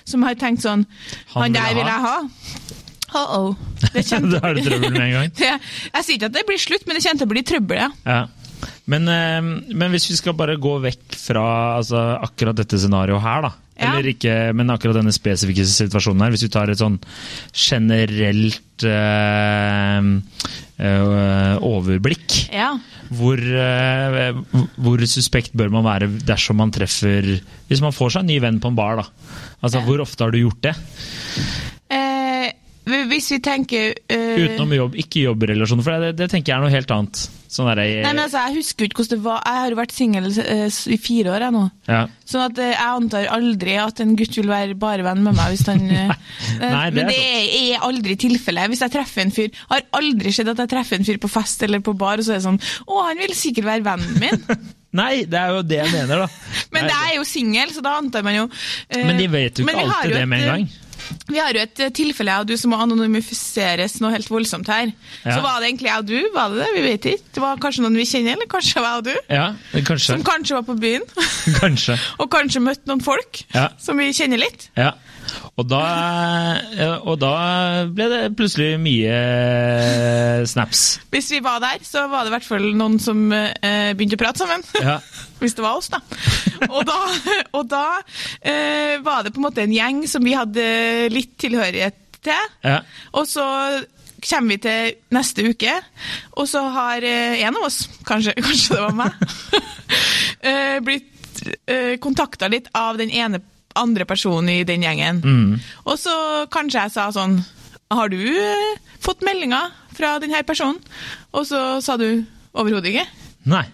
som 0.05 0.23
har 0.27 0.35
tenkt 0.35 0.63
sånn 0.65 0.85
Han 1.35 1.43
Han, 1.43 1.53
der 1.53 1.75
vil 1.75 1.87
jeg 1.87 2.05
ha. 2.05 2.19
Uh-oh. 3.11 3.57
Det 3.93 4.05
Da 4.33 4.41
er 4.49 4.55
det 4.55 4.65
trøbbel 4.67 4.93
med 4.93 5.01
en 5.03 5.13
gang. 5.17 5.33
det, 5.41 5.51
jeg 5.95 6.05
sier 6.07 6.17
ikke 6.19 6.29
at 6.31 6.37
det 6.37 6.45
blir 6.47 6.61
slutt, 6.63 6.87
men 6.87 6.97
det 6.97 7.03
kommer 7.05 7.19
til 7.23 7.27
å 7.29 7.33
bli 7.33 7.43
trøbbel, 7.43 7.81
ja. 7.81 7.89
Ja. 8.07 8.21
Men, 8.91 9.09
eh, 9.09 9.41
men 9.75 9.91
hvis 9.95 10.11
vi 10.11 10.19
skal 10.19 10.37
bare 10.39 10.59
gå 10.61 10.77
vekk 10.83 11.19
fra 11.19 11.45
altså, 11.79 12.05
akkurat 12.21 12.59
dette 12.59 12.81
scenarioet 12.81 13.25
her, 13.25 13.49
da. 13.49 13.53
Ja. 13.81 13.95
Eller 13.95 14.11
ikke, 14.13 14.35
men 14.53 14.73
akkurat 14.75 14.99
denne 14.99 15.13
spesifikke 15.15 15.65
situasjonen 15.65 16.27
her. 16.27 16.35
Hvis 16.35 16.45
vi 16.45 16.53
tar 16.53 16.69
et 16.69 16.81
sånn 16.83 16.99
generelt 17.57 18.85
øh, 18.85 20.11
øh, 20.85 21.55
overblikk. 21.71 22.41
ja. 22.53 22.75
Hvor, 23.11 23.41
øh, 23.43 24.37
hvor 24.79 25.01
suspekt 25.11 25.57
bør 25.59 25.73
man 25.75 25.83
være 25.83 26.07
dersom 26.23 26.61
man 26.63 26.71
treffer 26.71 27.41
Hvis 27.67 27.81
man 27.83 27.91
får 27.91 28.13
seg 28.15 28.23
en 28.23 28.31
ny 28.31 28.37
venn 28.45 28.61
på 28.63 28.71
en 28.71 28.77
bar, 28.79 29.01
da. 29.01 29.09
Altså, 29.65 29.83
Hvor 29.83 30.05
ofte 30.05 30.23
har 30.23 30.31
du 30.31 30.39
gjort 30.45 30.63
det? 30.69 30.77
Hvis 33.11 33.31
vi 33.35 33.41
tenker 33.45 33.93
eh, 34.11 34.39
Utenom 34.45 34.73
jobb, 34.77 34.97
ikke 35.03 35.27
jobbrelasjoner, 35.29 35.87
for 35.87 36.07
det, 36.07 36.15
det 36.19 36.31
tenker 36.33 36.53
jeg 36.53 36.59
er 36.59 36.65
noe 36.65 36.75
helt 36.75 36.95
annet. 36.95 37.29
Sånn 37.51 37.67
der, 37.67 37.81
Nei, 37.83 38.13
men 38.15 38.23
altså, 38.23 38.45
Jeg 38.47 38.61
husker 38.61 38.87
ikke 38.87 39.01
hvordan 39.01 39.19
det 39.19 39.25
var. 39.25 39.41
Jeg 39.43 39.59
har 39.59 39.73
jo 39.75 39.79
vært 39.81 39.95
singel 39.95 40.29
eh, 40.39 40.67
i 40.95 40.99
fire 41.03 41.33
år 41.35 41.45
jeg 41.49 41.55
nå. 41.57 41.63
ja. 41.91 42.03
Sånn 42.31 42.45
at 42.45 42.61
eh, 42.63 42.71
jeg 42.71 42.99
antar 43.01 43.31
aldri 43.35 43.75
at 43.83 44.03
en 44.05 44.13
gutt 44.19 44.37
vil 44.39 44.51
være 44.53 44.77
bare 44.79 45.07
venn 45.07 45.25
med 45.25 45.35
meg. 45.35 45.57
hvis 45.57 45.65
han... 45.67 45.83
eh, 45.97 46.13
Nei, 46.63 46.85
det 46.95 47.01
men 47.01 47.11
det 47.11 47.17
er, 47.19 47.49
er 47.59 47.87
aldri 47.89 48.15
tilfellet. 48.23 48.71
Hvis 48.71 48.85
jeg 48.87 48.95
treffer 48.95 49.25
en 49.25 49.35
fyr 49.35 49.63
Har 49.73 49.83
aldri 49.99 50.35
skjedd 50.37 50.53
at 50.53 50.63
jeg 50.63 50.73
treffer 50.77 51.01
en 51.01 51.09
fyr 51.09 51.19
på 51.23 51.31
fest 51.33 51.67
eller 51.67 51.83
på 51.83 51.97
bar, 51.99 52.23
og 52.23 52.29
så 52.29 52.37
er 52.37 52.39
det 52.39 52.47
sånn 52.47 52.61
Å, 52.87 53.01
han 53.09 53.19
vil 53.19 53.35
sikkert 53.35 53.67
være 53.67 53.87
vennen 53.89 54.23
min. 54.23 54.69
Nei, 55.01 55.25
det 55.31 55.39
er 55.43 55.57
jo 55.57 55.67
det 55.67 55.81
jeg 55.81 55.91
mener, 55.91 56.23
da. 56.23 56.31
Men 56.77 56.87
Nei, 56.87 56.93
det 56.93 57.01
er 57.01 57.17
jo 57.19 57.27
singel, 57.27 57.75
så 57.75 57.83
da 57.83 57.97
antar 57.99 58.27
man 58.27 58.39
jo 58.39 58.47
Men 58.95 59.19
de 59.19 59.27
vet 59.35 59.59
jo 59.59 59.67
ikke 59.67 59.89
alltid 59.89 60.17
det 60.21 60.29
med 60.31 60.47
en 60.47 60.53
gang. 60.55 60.71
Vi 61.31 61.39
har 61.39 61.55
jo 61.55 61.63
et 61.63 61.81
eh, 61.85 61.91
tilfelle 61.95 62.33
jeg 62.35 62.45
og 62.45 62.49
du 62.51 62.57
som 62.61 62.73
må 62.75 62.79
anonymifiseres 62.83 63.99
noe 64.03 64.13
helt 64.15 64.31
voldsomt 64.31 64.69
her. 64.71 64.91
Ja. 65.25 65.37
Så 65.37 65.45
var 65.45 65.61
det 65.61 65.71
egentlig 65.71 65.91
jeg 65.91 66.03
og 66.05 66.09
du? 66.11 66.19
Var 66.35 66.55
det 66.55 66.63
det? 66.63 66.71
Vi 66.77 66.83
vet 66.87 67.09
ikke. 67.13 67.29
Det 67.37 67.45
var 67.45 67.61
kanskje 67.63 67.85
noen 67.85 67.99
vi 68.01 68.07
kjenner, 68.09 68.37
eller 68.39 68.51
kanskje 68.51 68.81
jeg 68.83 69.03
og 69.03 69.07
du? 69.07 69.13
Ja, 69.31 69.47
kanskje. 69.75 70.15
Som 70.15 70.25
kanskje 70.27 70.59
var 70.59 70.67
på 70.69 70.77
byen. 70.81 71.07
Kanskje. 71.61 71.97
og 72.23 72.31
kanskje 72.33 72.63
møtte 72.65 72.91
noen 72.91 73.01
folk 73.05 73.45
Ja. 73.55 73.69
som 73.83 73.99
vi 74.01 74.11
kjenner 74.17 74.41
litt. 74.43 74.69
Ja. 74.79 74.93
Og 75.61 75.67
da, 75.71 75.81
og 77.07 77.19
da 77.23 77.33
ble 77.93 78.07
det 78.11 78.21
plutselig 78.39 78.73
mye 78.83 79.19
snaps. 80.51 80.81
Hvis 81.13 81.29
vi 81.35 81.41
var 81.45 81.61
der, 81.63 81.83
så 81.87 82.07
var 82.11 82.25
det 82.25 82.33
i 82.33 82.35
hvert 82.39 82.49
fall 82.49 82.67
noen 82.75 82.99
som 83.03 83.29
eh, 83.35 83.93
begynte 83.95 84.19
å 84.19 84.23
prate 84.25 84.43
sammen. 84.43 84.65
Ja. 84.83 84.99
Hvis 85.41 85.57
det 85.57 85.65
var 85.65 85.79
oss, 85.81 85.89
da. 85.93 86.01
Og 86.69 86.83
da, 86.89 86.99
og 87.57 87.65
da 87.71 87.85
eh, 88.41 88.99
var 89.05 89.25
det 89.25 89.33
på 89.35 89.41
en 89.41 89.47
måte 89.49 89.65
en 89.65 89.75
gjeng 89.75 90.03
som 90.11 90.25
vi 90.25 90.37
hadde 90.37 90.67
litt 91.13 91.33
tilhørighet 91.41 91.97
til. 92.21 92.51
Ja. 92.67 92.81
Og 93.17 93.29
så 93.29 93.47
kommer 94.21 94.55
vi 94.55 94.59
til 94.65 94.99
neste 95.17 95.47
uke, 95.49 95.77
og 96.37 96.49
så 96.51 96.67
har 96.75 97.05
eh, 97.07 97.41
en 97.47 97.57
av 97.57 97.69
oss, 97.71 97.87
kanskje, 98.07 98.37
kanskje 98.47 98.77
det 98.77 98.83
var 98.85 98.99
meg, 98.99 99.17
eh, 100.51 100.77
blitt 100.85 101.41
eh, 101.65 101.97
kontakta 102.03 102.51
litt 102.53 102.69
av 102.77 103.01
den 103.01 103.13
ene 103.13 103.43
andre 103.79 104.05
personen 104.05 104.51
i 104.53 104.65
den 104.67 104.85
gjengen. 104.85 105.23
Og 105.87 105.97
så 106.01 106.13
kanskje 106.51 106.85
jeg 106.85 106.95
sa 106.97 107.05
sånn 107.15 107.37
Har 107.95 108.11
du 108.11 108.19
eh, 108.19 108.79
fått 109.03 109.23
meldinger 109.27 109.71
fra 109.95 110.17
denne 110.23 110.43
personen? 110.47 110.81
Og 111.33 111.47
så 111.47 111.79
sa 111.83 111.97
du 111.97 112.25
overhodet 112.53 112.91
ikke. 112.93 113.07
Nei. 113.51 113.65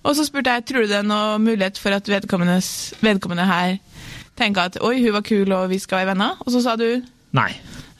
Og 0.00 0.16
så 0.16 0.24
spurte 0.24 0.54
jeg 0.56 0.66
tror 0.68 0.84
du 0.84 0.90
det 0.90 1.00
er 1.02 1.06
noe 1.06 1.38
mulighet 1.42 1.78
for 1.80 1.92
at 1.92 2.08
vedkommende 2.08 3.48
her 3.50 3.76
tenker 4.40 4.70
at 4.70 4.78
oi, 4.80 4.96
hun 5.04 5.16
var 5.18 5.26
kul 5.26 5.52
og 5.52 5.68
vi 5.72 5.80
skal 5.82 6.02
være 6.02 6.14
venner. 6.14 6.38
Og 6.46 6.54
så 6.54 6.62
sa 6.64 6.76
du 6.80 6.88
Nei. 7.36 7.50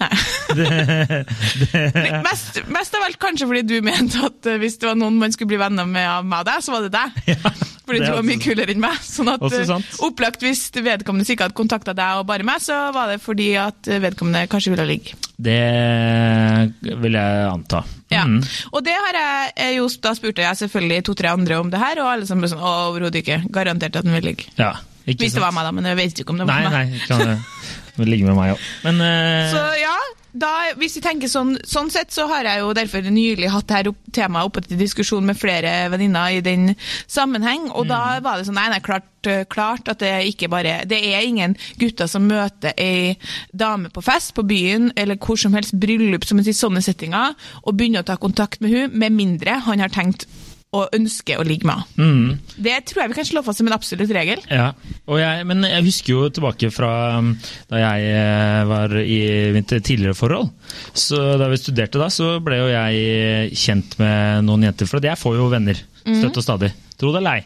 nei. 0.00 0.09
mest, 2.26 2.57
mest 2.73 2.97
av 2.99 3.04
alt 3.07 3.19
kanskje 3.23 3.47
fordi 3.47 3.62
du 3.69 3.76
mente 3.87 4.19
at 4.26 4.49
eh, 4.50 4.59
hvis 4.59 4.80
det 4.80 4.88
var 4.88 4.97
noen 4.99 5.21
man 5.21 5.30
skulle 5.30 5.52
bli 5.52 5.61
venner 5.61 5.87
med 5.87 6.09
av 6.09 6.26
meg 6.26 6.42
og 6.42 6.49
deg, 6.49 6.64
så 6.66 6.75
var 6.75 6.87
det 6.87 6.90
deg. 6.97 7.38
Fordi 7.90 8.00
det 8.02 8.11
du 8.11 8.14
var 8.14 8.26
mye 8.26 8.38
kulere 8.42 8.75
enn 8.75 8.83
meg. 8.83 8.99
Sånn 9.02 9.30
at 9.33 9.42
eh, 9.50 9.71
opplagt 10.07 10.45
hvis 10.47 10.69
vedkommende 10.75 11.26
ikke 11.26 11.49
hadde 11.49 11.59
kontakta 11.59 11.95
deg 11.97 12.21
og 12.21 12.26
bare 12.28 12.47
meg, 12.47 12.62
så 12.62 12.76
var 12.95 13.11
det 13.11 13.19
fordi 13.23 13.49
at 13.59 13.90
eh, 13.90 13.99
vedkommende 14.02 14.45
kanskje 14.50 14.75
ville 14.75 14.87
ligge. 14.87 15.16
Det 15.41 16.95
vil 17.01 17.17
jeg 17.17 17.49
anta. 17.49 17.83
Ja. 18.11 18.25
Mhm. 18.27 18.43
Og 18.75 18.85
det 18.85 18.95
har 18.97 19.19
jeg 19.21 19.77
jo, 19.79 19.89
da 20.03 20.15
spurte 20.19 20.45
jeg 20.45 20.61
selvfølgelig 20.61 21.05
to-tre 21.09 21.33
andre 21.33 21.61
om 21.63 21.71
det 21.73 21.81
her, 21.81 22.01
og 22.03 22.13
alle 22.13 22.29
sammen 22.29 22.45
ble 22.45 22.53
sånn 22.53 22.63
«Å, 22.63 22.77
overhodet 22.91 23.23
ikke. 23.23 23.43
Garantert 23.55 23.97
at 24.01 24.07
den 24.07 24.17
vil 24.19 24.31
ligge. 24.33 24.51
Ja, 24.61 24.75
Hvis 25.07 25.35
det 25.35 25.43
var 25.43 25.55
meg, 25.57 25.65
da, 25.67 25.73
men 25.75 25.89
jeg 25.89 25.99
vet 25.99 26.23
ikke 26.23 26.35
om 26.35 26.43
det 26.43 26.47
var 26.47 26.61
Nei, 26.61 26.71
meg. 26.71 26.93
nei, 26.93 27.05
kan 27.09 28.03
det 28.05 28.09
ligge 28.09 28.29
med 28.29 28.37
meg 28.39 28.55
òg. 28.55 28.67
Uh... 28.85 29.01
eh, 29.11 29.55
Så 29.55 29.63
ja, 29.81 29.95
da, 30.33 30.51
hvis 30.79 30.97
vi 30.99 31.03
tenker 31.05 31.31
sånn, 31.31 31.57
sånn 31.67 31.91
sett, 31.93 32.13
så 32.15 32.27
har 32.31 32.47
jeg 32.47 32.63
jo 32.63 32.73
derfor 32.77 33.07
nylig 33.11 33.51
hatt 33.51 33.69
dette 33.71 33.93
opp, 33.93 34.01
temaet 34.15 34.51
oppe 34.51 34.63
til 34.65 34.79
diskusjon 34.81 35.27
med 35.27 35.39
flere 35.39 35.89
venninner 35.93 36.37
i 36.37 36.43
den 36.45 36.75
sammenheng, 37.11 37.69
og 37.71 37.89
da 37.91 38.21
var 38.23 38.39
det 38.39 38.47
sånn, 38.49 38.59
nei, 38.59 38.69
nei, 38.73 38.81
klart, 38.85 39.09
eh, 39.27 39.43
klart 39.51 39.91
at 39.91 40.03
det 40.03 40.13
ikke 40.31 40.51
bare, 40.53 40.81
det 40.91 41.01
er 41.11 41.27
ingen 41.27 41.57
gutter 41.81 42.11
som 42.11 42.29
møter 42.31 42.77
ei 42.81 43.17
dame 43.51 43.91
på 43.91 44.05
fest 44.05 44.35
på 44.37 44.47
byen, 44.47 44.93
eller 44.97 45.19
hvor 45.19 45.41
som 45.41 45.57
helst 45.57 45.75
bryllup 45.81 46.27
som 46.29 46.41
i 46.41 46.57
sånne 46.57 46.83
settinger, 46.85 47.35
og 47.65 47.77
begynner 47.77 48.05
å 48.05 48.11
ta 48.13 48.19
kontakt 48.21 48.63
med 48.63 48.75
hun, 48.75 48.95
med 48.95 49.17
mindre 49.17 49.61
han 49.67 49.83
har 49.83 49.93
tenkt 49.93 50.29
å 50.71 50.85
ønske 50.95 51.35
å 51.35 51.45
ligge 51.47 51.67
med 51.67 51.83
mhm. 51.99 52.37
Det 52.62 52.77
tror 52.87 53.03
jeg 53.03 53.11
vi 53.11 53.19
kan 53.19 53.27
slå 53.27 53.43
fast 53.43 53.59
som 53.59 53.67
en 53.67 53.75
absolutt 53.75 54.12
regel. 54.15 54.43
Ja, 54.53 54.71
og 55.11 55.19
jeg, 55.19 55.47
men 55.49 55.65
jeg 55.67 55.87
husker 55.89 56.12
jo 56.12 56.29
tilbake 56.31 56.71
fra 56.75 56.93
um, 57.19 57.33
da 57.71 57.81
jeg 57.81 58.12
eh, 58.15 58.61
var 58.69 58.95
i 59.00 59.21
mitt 59.57 59.73
tidligere 59.73 60.15
forhold. 60.15 60.53
Så 60.95 61.19
Da 61.41 61.49
vi 61.50 61.59
studerte 61.59 62.00
da, 62.00 62.11
så 62.12 62.37
ble 62.45 62.61
jo 62.61 62.69
jeg 62.71 63.57
kjent 63.59 63.97
med 64.00 64.47
noen 64.47 64.69
jenter. 64.69 64.89
For 64.91 65.03
jeg 65.03 65.19
får 65.19 65.39
jo 65.41 65.49
venner 65.53 65.81
støtt 66.05 66.39
og 66.39 66.45
stadig. 66.45 66.71
Tro 67.00 67.12
det 67.14 67.23
eller 67.23 67.40
ei. 67.40 67.45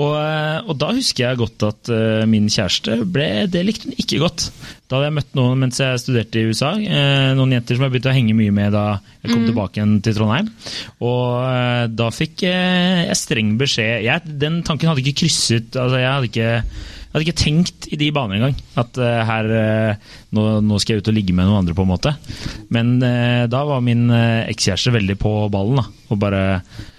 Og, 0.00 0.14
eh, 0.16 0.58
og 0.64 0.78
da 0.80 0.88
husker 0.96 1.26
jeg 1.26 1.40
godt 1.42 1.66
at 1.68 1.90
eh, 1.92 2.24
min 2.30 2.48
kjæreste 2.52 2.96
ble 3.12 3.28
Det 3.52 3.62
likte 3.66 3.90
hun 3.90 3.98
ikke 4.00 4.22
godt. 4.22 4.46
Da 4.86 4.96
hadde 4.96 5.10
jeg 5.10 5.16
møtt 5.18 5.36
noen 5.36 5.60
mens 5.64 5.80
jeg 5.82 6.00
studerte 6.00 6.40
i 6.40 6.48
USA. 6.48 6.72
eh, 6.80 7.30
Noen 7.36 7.52
jenter 7.56 7.76
som 7.76 7.86
jeg 7.86 7.94
begynte 7.94 8.12
å 8.12 8.16
henge 8.16 8.36
mye 8.38 8.54
med 8.56 8.72
da 8.76 8.86
jeg 9.20 9.32
kom 9.34 9.44
tilbake 9.44 9.80
igjen 9.80 9.96
til 10.06 10.16
Trondheim. 10.16 10.50
Og 11.04 11.94
da 11.98 12.10
fikk 12.14 12.46
jeg 12.46 13.16
streng 13.18 13.56
beskjed 13.60 14.06
jeg, 14.06 14.36
Den 14.40 14.62
tanken 14.66 14.92
hadde 14.92 15.02
ikke 15.04 15.20
krysset 15.24 15.76
altså 15.76 15.98
Jeg 16.00 16.12
hadde 16.14 16.30
ikke 16.30 16.52
jeg 17.06 17.22
hadde 17.22 17.30
ikke 17.30 17.40
tenkt 17.40 17.86
i 17.94 17.96
de 17.96 18.10
baner 18.12 18.36
engang. 18.36 18.56
At 18.76 18.98
uh, 19.00 19.22
her 19.24 19.46
uh, 19.48 20.16
nå, 20.36 20.42
nå 20.60 20.80
skal 20.82 20.96
jeg 20.98 21.00
ut 21.04 21.08
og 21.08 21.14
ligge 21.16 21.32
med 21.32 21.46
noen 21.48 21.62
andre, 21.62 21.72
på 21.72 21.86
en 21.86 21.88
måte. 21.88 22.12
Men 22.74 22.90
uh, 23.00 23.46
da 23.48 23.62
var 23.64 23.80
min 23.86 24.10
ekskjæreste 24.12 24.92
veldig 24.92 25.16
på 25.22 25.32
ballen, 25.54 25.80
da. 25.80 25.86
Og 26.12 26.20
bare 26.20 26.42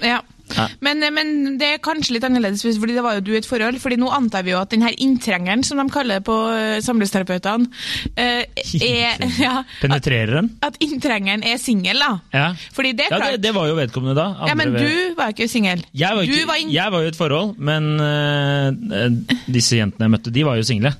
Ja. 0.01 0.23
Ja. 0.55 0.67
Men, 0.85 1.03
men 1.13 1.57
det 1.59 1.73
er 1.75 1.81
kanskje 1.83 2.15
litt 2.15 2.25
annerledes, 2.27 2.63
fordi 2.79 2.95
det 2.95 3.03
var 3.05 3.17
jo 3.17 3.25
du 3.25 3.33
i 3.33 3.39
et 3.41 3.47
forhold. 3.47 3.79
fordi 3.83 3.97
nå 3.99 4.11
antar 4.13 4.45
vi 4.47 4.53
jo 4.53 4.61
at 4.61 4.71
den 4.73 4.85
her 4.85 4.95
inntrengeren, 5.03 5.63
som 5.67 5.81
de 5.81 5.87
kaller 5.93 6.21
det 6.21 6.27
på 6.27 6.35
eh, 6.53 6.77
samlivsterapeutene, 6.85 7.67
eh, 8.15 8.45
er 8.81 9.25
ja, 9.45 9.55
at, 9.63 9.77
penetrerer 9.81 10.39
den. 10.39 10.51
at 10.65 10.79
inntrengeren 10.83 11.43
er 11.47 11.59
singel, 11.61 11.99
da. 12.03 12.11
Ja. 12.33 12.47
Fordi 12.75 12.93
det 12.97 13.09
er 13.09 13.17
Ja, 13.17 13.31
det, 13.33 13.43
det 13.43 13.53
var 13.55 13.67
jo 13.69 13.77
vedkommende 13.79 14.15
da. 14.17 14.27
ja, 14.47 14.55
men 14.57 14.75
du 14.75 15.17
var 15.17 15.31
jo 15.31 15.37
ikke 15.37 15.51
singel. 15.51 15.83
jeg 15.93 16.15
var, 16.15 16.27
ikke, 16.27 16.47
var 16.47 16.63
jeg 16.67 16.93
var 16.93 17.03
jo 17.03 17.09
i 17.09 17.13
et 17.13 17.19
forhold, 17.19 17.55
men 17.57 17.91
uh, 17.99 19.11
disse 19.51 19.79
jentene 19.79 20.07
jeg 20.07 20.15
møtte, 20.17 20.33
de 20.33 20.45
var 20.47 20.59
jo 20.59 20.65
single. 20.67 20.93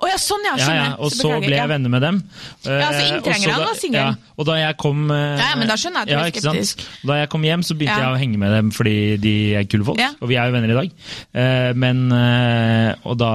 Å 0.00 0.08
ja, 0.08 0.16
sånn 0.16 0.44
ja, 0.48 0.54
skjønner. 0.56 0.76
ja, 0.80 0.84
ja. 0.90 0.96
og 0.98 1.10
så 1.12 1.26
så 1.26 1.38
ble 1.44 1.52
jeg 1.58 1.68
venner 1.68 1.90
med 1.92 2.00
dem. 2.02 2.18
Ja, 2.64 2.88
så 2.88 3.02
inntrenger 3.04 3.16
inntrengerne 3.20 3.52
og 3.52 3.60
da- 3.60 3.66
var 3.68 3.74
single. 3.80 4.00
Ja, 4.00 4.34
og 4.40 4.46
da 4.48 4.54
jeg 4.56 4.76
kom 4.80 5.02
eh, 5.12 5.42
Ja, 5.42 5.48
men 5.60 5.68
da 5.68 5.76
skjønner 5.76 6.00
jeg 6.00 6.02
at 6.02 6.08
du 6.08 6.14
ja, 6.14 6.20
er 6.24 6.32
skeptisk. 6.32 6.84
Da 7.10 7.18
jeg 7.20 7.28
kom 7.34 7.44
hjem, 7.44 7.64
så 7.68 7.76
begynte 7.76 7.98
jeg 8.00 8.14
å 8.14 8.20
henge 8.22 8.40
med 8.40 8.54
dem 8.56 8.70
fordi 8.72 8.94
de 9.20 9.34
er 9.60 9.66
kule 9.68 9.84
folk. 9.84 10.00
Og 10.22 10.30
vi 10.30 10.38
er 10.40 10.48
jo 10.48 10.54
venner 10.56 10.72
i 10.72 10.78
dag. 10.78 10.94
Eh, 11.36 11.72
Men 11.76 12.00
eh, 12.16 12.94
Og 13.04 13.18
da, 13.20 13.30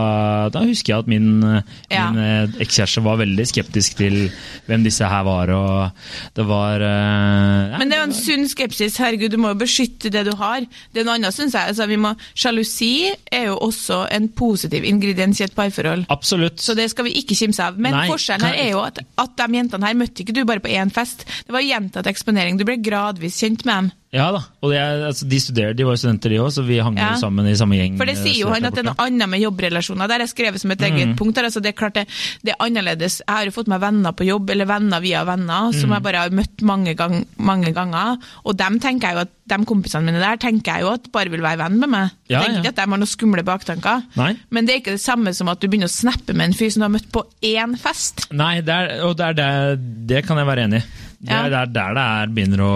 da 0.54 0.64
husker 0.66 0.94
jeg 0.96 1.06
at 1.06 1.12
min, 1.12 1.28
eh, 1.44 1.62
min 1.94 2.20
eh, 2.24 2.58
ekskjæreste 2.66 3.04
var 3.06 3.22
veldig 3.22 3.46
skeptisk 3.52 3.98
til 4.02 4.18
hvem 4.66 4.84
disse 4.86 5.06
her 5.06 5.24
var, 5.28 5.52
og 5.54 6.34
det 6.36 6.46
var 6.50 6.82
eh, 6.82 7.78
Men 7.78 7.90
det 7.94 7.98
er 8.00 8.04
jo 8.04 8.10
en 8.10 8.18
sunn 8.18 8.48
skepsis. 8.50 8.98
Herregud, 9.02 9.30
du 9.36 9.38
må 9.42 9.54
jo 9.54 9.60
beskytte 9.62 10.10
det 10.14 10.26
du 10.28 10.34
har. 10.40 10.66
Det 10.94 11.04
er 11.04 11.08
noe 11.08 11.20
annet, 11.20 11.36
syns 11.36 11.54
jeg. 11.54 11.74
Altså, 11.76 11.86
vi 11.92 11.98
må, 12.02 12.16
sjalusi 12.34 12.92
er 13.32 13.50
jo 13.52 13.58
også 13.70 14.02
en 14.16 14.30
positiv 14.34 14.86
ingrediens 14.88 15.40
i 15.42 15.46
et 15.48 15.56
parforhold. 15.58 16.06
Absolutt. 16.14 16.55
Så 16.62 16.76
det 16.78 16.90
skal 16.92 17.08
vi 17.08 17.16
ikke 17.20 17.38
kimse 17.38 17.64
av. 17.66 17.80
Men 17.82 17.96
Nei, 17.96 18.06
forskjellen 18.12 18.46
her 18.48 18.60
er 18.62 18.72
jo 18.72 18.82
at, 18.86 19.02
at 19.22 19.36
de 19.40 19.60
jentene 19.60 19.90
her 19.90 19.98
møtte 20.00 20.24
ikke 20.24 20.36
du 20.36 20.44
bare 20.48 20.64
på 20.64 20.72
én 20.74 20.94
fest. 20.94 21.26
Det 21.48 21.56
var 21.56 21.66
gjentatt 21.66 22.10
eksponering. 22.12 22.60
Du 22.60 22.66
ble 22.68 22.78
gradvis 22.84 23.42
kjent 23.44 23.66
med 23.68 23.76
dem. 23.76 23.92
Ja 24.14 24.30
da. 24.32 24.40
Og 24.64 24.72
det 24.72 24.78
er, 24.80 25.02
altså, 25.10 25.26
de 25.28 25.40
studerer, 25.44 25.74
de 25.76 25.84
var 25.84 25.96
jo 25.98 26.00
studenter 26.00 26.30
de 26.32 26.38
òg, 26.40 26.52
så 26.54 26.64
vi 26.64 26.78
hang 26.80 26.96
Ja. 26.98 27.10
jo 27.14 27.20
sammen 27.20 27.48
i 27.48 27.56
samme 27.58 27.76
gjeng. 27.76 27.98
For 27.98 28.06
det 28.06 28.16
sier 28.18 28.38
jo 28.40 28.50
han 28.54 28.64
at 28.64 28.74
det 28.74 28.86
er 28.86 28.88
noe 28.92 28.96
annet 29.06 29.28
med 29.30 29.42
jobbrelasjoner. 29.42 30.08
Der 30.08 30.22
er 30.24 30.28
skrevet 30.32 30.60
som 30.62 30.72
et 30.72 30.80
eget 30.80 31.10
Mm. 31.10 31.16
punkt. 31.18 31.38
Altså, 31.38 31.62
det 31.62 31.74
er 31.74 31.78
klart 31.80 31.94
det, 31.96 32.08
det 32.44 32.54
er 32.54 32.64
annerledes. 32.66 33.22
Jeg 33.28 33.36
har 33.36 33.44
jo 33.46 33.52
fått 33.52 33.68
meg 33.68 33.82
venner 33.82 34.12
på 34.14 34.26
jobb, 34.26 34.50
eller 34.50 34.66
venner 34.66 35.02
via 35.02 35.26
venner, 35.26 35.74
som 35.74 35.90
Mm. 35.90 35.94
jeg 35.96 36.04
bare 36.04 36.16
har 36.16 36.30
møtt 36.30 36.62
mange, 36.62 36.96
gang, 36.96 37.26
mange 37.38 37.74
ganger. 37.74 38.18
Og 38.46 38.56
dem 38.56 38.80
tenker 38.80 39.08
jeg 39.10 39.14
jo 39.16 39.20
at 39.22 39.30
de 39.48 39.66
kompisene 39.66 40.04
mine 40.06 40.20
der 40.20 40.38
tenker 40.38 40.74
jeg 40.74 40.82
jo 40.82 40.94
at 40.94 41.12
bare 41.12 41.30
vil 41.30 41.42
være 41.42 41.58
venn 41.58 41.80
med 41.80 41.90
meg. 41.90 42.12
Ja, 42.30 42.40
jeg 42.42 42.50
tenker 42.56 42.64
ja. 42.64 42.70
at 42.70 42.76
de 42.76 42.82
har 42.82 42.88
noen 42.98 43.06
skumle 43.08 43.44
baktanker. 43.44 44.04
Nei. 44.16 44.36
Men 44.50 44.66
det 44.66 44.76
er 44.76 44.80
ikke 44.80 44.96
det 44.98 45.02
samme 45.02 45.34
som 45.36 45.50
at 45.50 45.60
du 45.60 45.68
begynner 45.68 45.86
å 45.86 45.92
snappe 45.92 46.34
med 46.34 46.46
en 46.48 46.54
fyr 46.54 46.72
som 46.72 46.80
du 46.80 46.86
har 46.88 46.96
møtt 47.00 47.12
på 47.12 47.24
én 47.44 47.78
fest. 47.78 48.32
Nei, 48.32 48.62
det, 48.62 48.70
er, 48.74 49.04
og 49.04 49.18
det, 49.18 49.26
er 49.26 49.34
det, 49.34 50.08
det 50.08 50.26
kan 50.26 50.38
jeg 50.38 50.48
være 50.48 50.64
enig 50.70 50.82
i. 50.82 50.86
Det 51.26 51.36
er 51.36 51.50
der, 51.54 51.66
der 51.74 51.98
det 51.98 52.06
er, 52.06 52.32
begynner 52.38 52.64
å 52.66 52.74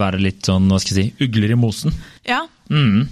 være 0.00 0.20
litt 0.22 0.42
sånn, 0.46 0.68
hva 0.70 0.78
skal 0.82 0.98
jeg 1.00 1.10
si, 1.12 1.26
ugler 1.28 1.54
i 1.56 1.60
mosen. 1.60 1.94
Ja, 2.28 2.44
Mm. 2.70 3.08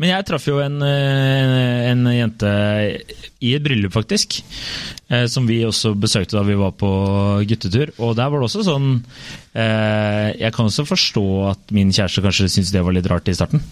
Men 0.00 0.08
jeg 0.10 0.24
traff 0.28 0.44
jo 0.48 0.58
en, 0.60 0.78
eh, 0.84 1.90
en 1.90 2.02
jente 2.12 2.48
i 3.40 3.54
et 3.56 3.62
bryllup, 3.64 3.92
faktisk. 3.92 4.38
eh, 5.10 5.26
Som 5.32 5.46
vi 5.48 5.62
også 5.64 5.94
besøkte 5.96 6.36
da 6.36 6.42
vi 6.44 6.54
var 6.56 6.72
på 6.76 6.90
guttetur. 7.48 7.92
Og 7.98 8.16
der 8.16 8.28
var 8.28 8.40
det 8.40 8.48
også 8.50 8.64
sånn 8.66 8.88
eh, 9.54 10.32
Jeg 10.40 10.52
kan 10.52 10.66
også 10.68 10.84
forstå 10.88 11.24
at 11.50 11.72
min 11.72 11.92
kjæreste 11.92 12.24
kanskje 12.24 12.48
syntes 12.52 12.72
det 12.72 12.84
var 12.84 12.92
litt 12.96 13.08
rart 13.08 13.28
i 13.28 13.36
starten. 13.36 13.62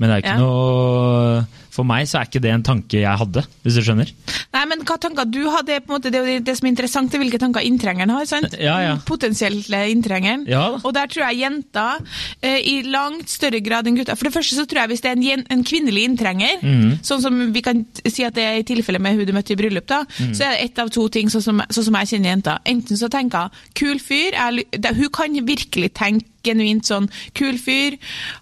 Men 0.00 0.08
det 0.08 0.14
er 0.16 0.22
ikke 0.24 0.36
Ja. 0.38 0.40
noe 0.40 1.46
For 1.70 1.84
meg 1.86 2.08
så 2.10 2.18
er 2.18 2.26
ikke 2.26 2.40
det 2.42 2.50
en 2.50 2.64
tanke 2.66 2.98
jeg 2.98 3.16
hadde, 3.20 3.44
hvis 3.62 3.76
du 3.78 3.80
skjønner. 3.86 4.08
Nei, 4.52 4.62
men 4.66 4.80
hva 4.84 4.96
tanker 5.00 5.24
du 5.30 5.44
hadde, 5.54 5.76
på 5.86 5.92
en 5.94 6.00
måte, 6.00 6.10
det 6.10 6.18
er 6.18 6.26
jo 6.26 6.40
det 6.42 6.54
som 6.58 6.66
er 6.66 6.72
interessant, 6.72 7.14
er 7.14 7.20
hvilke 7.22 7.38
tanker 7.38 7.62
inntrengeren 7.62 8.10
har. 8.10 8.24
sant? 8.26 8.56
Ja, 8.58 8.74
ja. 8.82 8.96
Potensielle 9.06 9.78
inntrengeren. 9.92 10.42
Ja. 10.50 10.64
Og 10.82 10.92
der 10.96 11.06
tror 11.06 11.28
jeg 11.30 11.38
jenter 11.44 12.00
eh, 12.42 12.58
i 12.58 12.82
langt 12.90 13.30
større 13.30 13.60
grad 13.62 13.86
enn 13.86 13.96
gutter 14.00 14.16
For 14.18 14.26
det 14.28 14.34
første 14.34 14.58
så 14.58 14.66
tror 14.66 14.82
jeg 14.82 14.88
hvis 14.90 15.04
det 15.06 15.12
er 15.12 15.22
en, 15.38 15.44
en 15.48 15.62
kvinnelig 15.64 16.04
inntrenger, 16.10 16.58
sånn 17.06 17.22
som 17.22 17.38
vi 17.54 17.62
kan 17.62 17.84
si 18.04 18.24
at 18.26 18.34
det 18.34 18.42
er 18.48 18.58
i 18.58 18.66
tilfelle 18.66 18.98
med 19.00 19.14
hun 19.16 19.24
du 19.30 19.32
møtte 19.36 19.54
i 19.54 19.60
bryllup, 19.62 19.86
da, 19.86 20.02
så 20.34 20.48
er 20.50 20.56
det 20.56 20.64
ett 20.66 20.78
av 20.82 20.90
to 20.90 21.06
ting 21.08 21.30
sånn 21.30 21.42
som, 21.46 21.62
sånn 21.70 21.84
som 21.86 22.00
jeg 22.02 22.10
kjenner 22.16 22.34
jenter. 22.34 22.58
Enten 22.66 22.98
så 22.98 23.08
tenker 23.08 23.46
hun 23.46 23.50
kul 23.78 23.98
fyr, 24.02 24.34
jeg, 24.34 24.66
det- 24.74 24.96
hun 24.98 25.08
kan 25.14 25.38
virkelig 25.46 25.92
tenke 25.94 26.26
genuint 26.46 26.88
sånn 26.88 27.08
kul 27.36 27.58
fyr, 27.60 27.96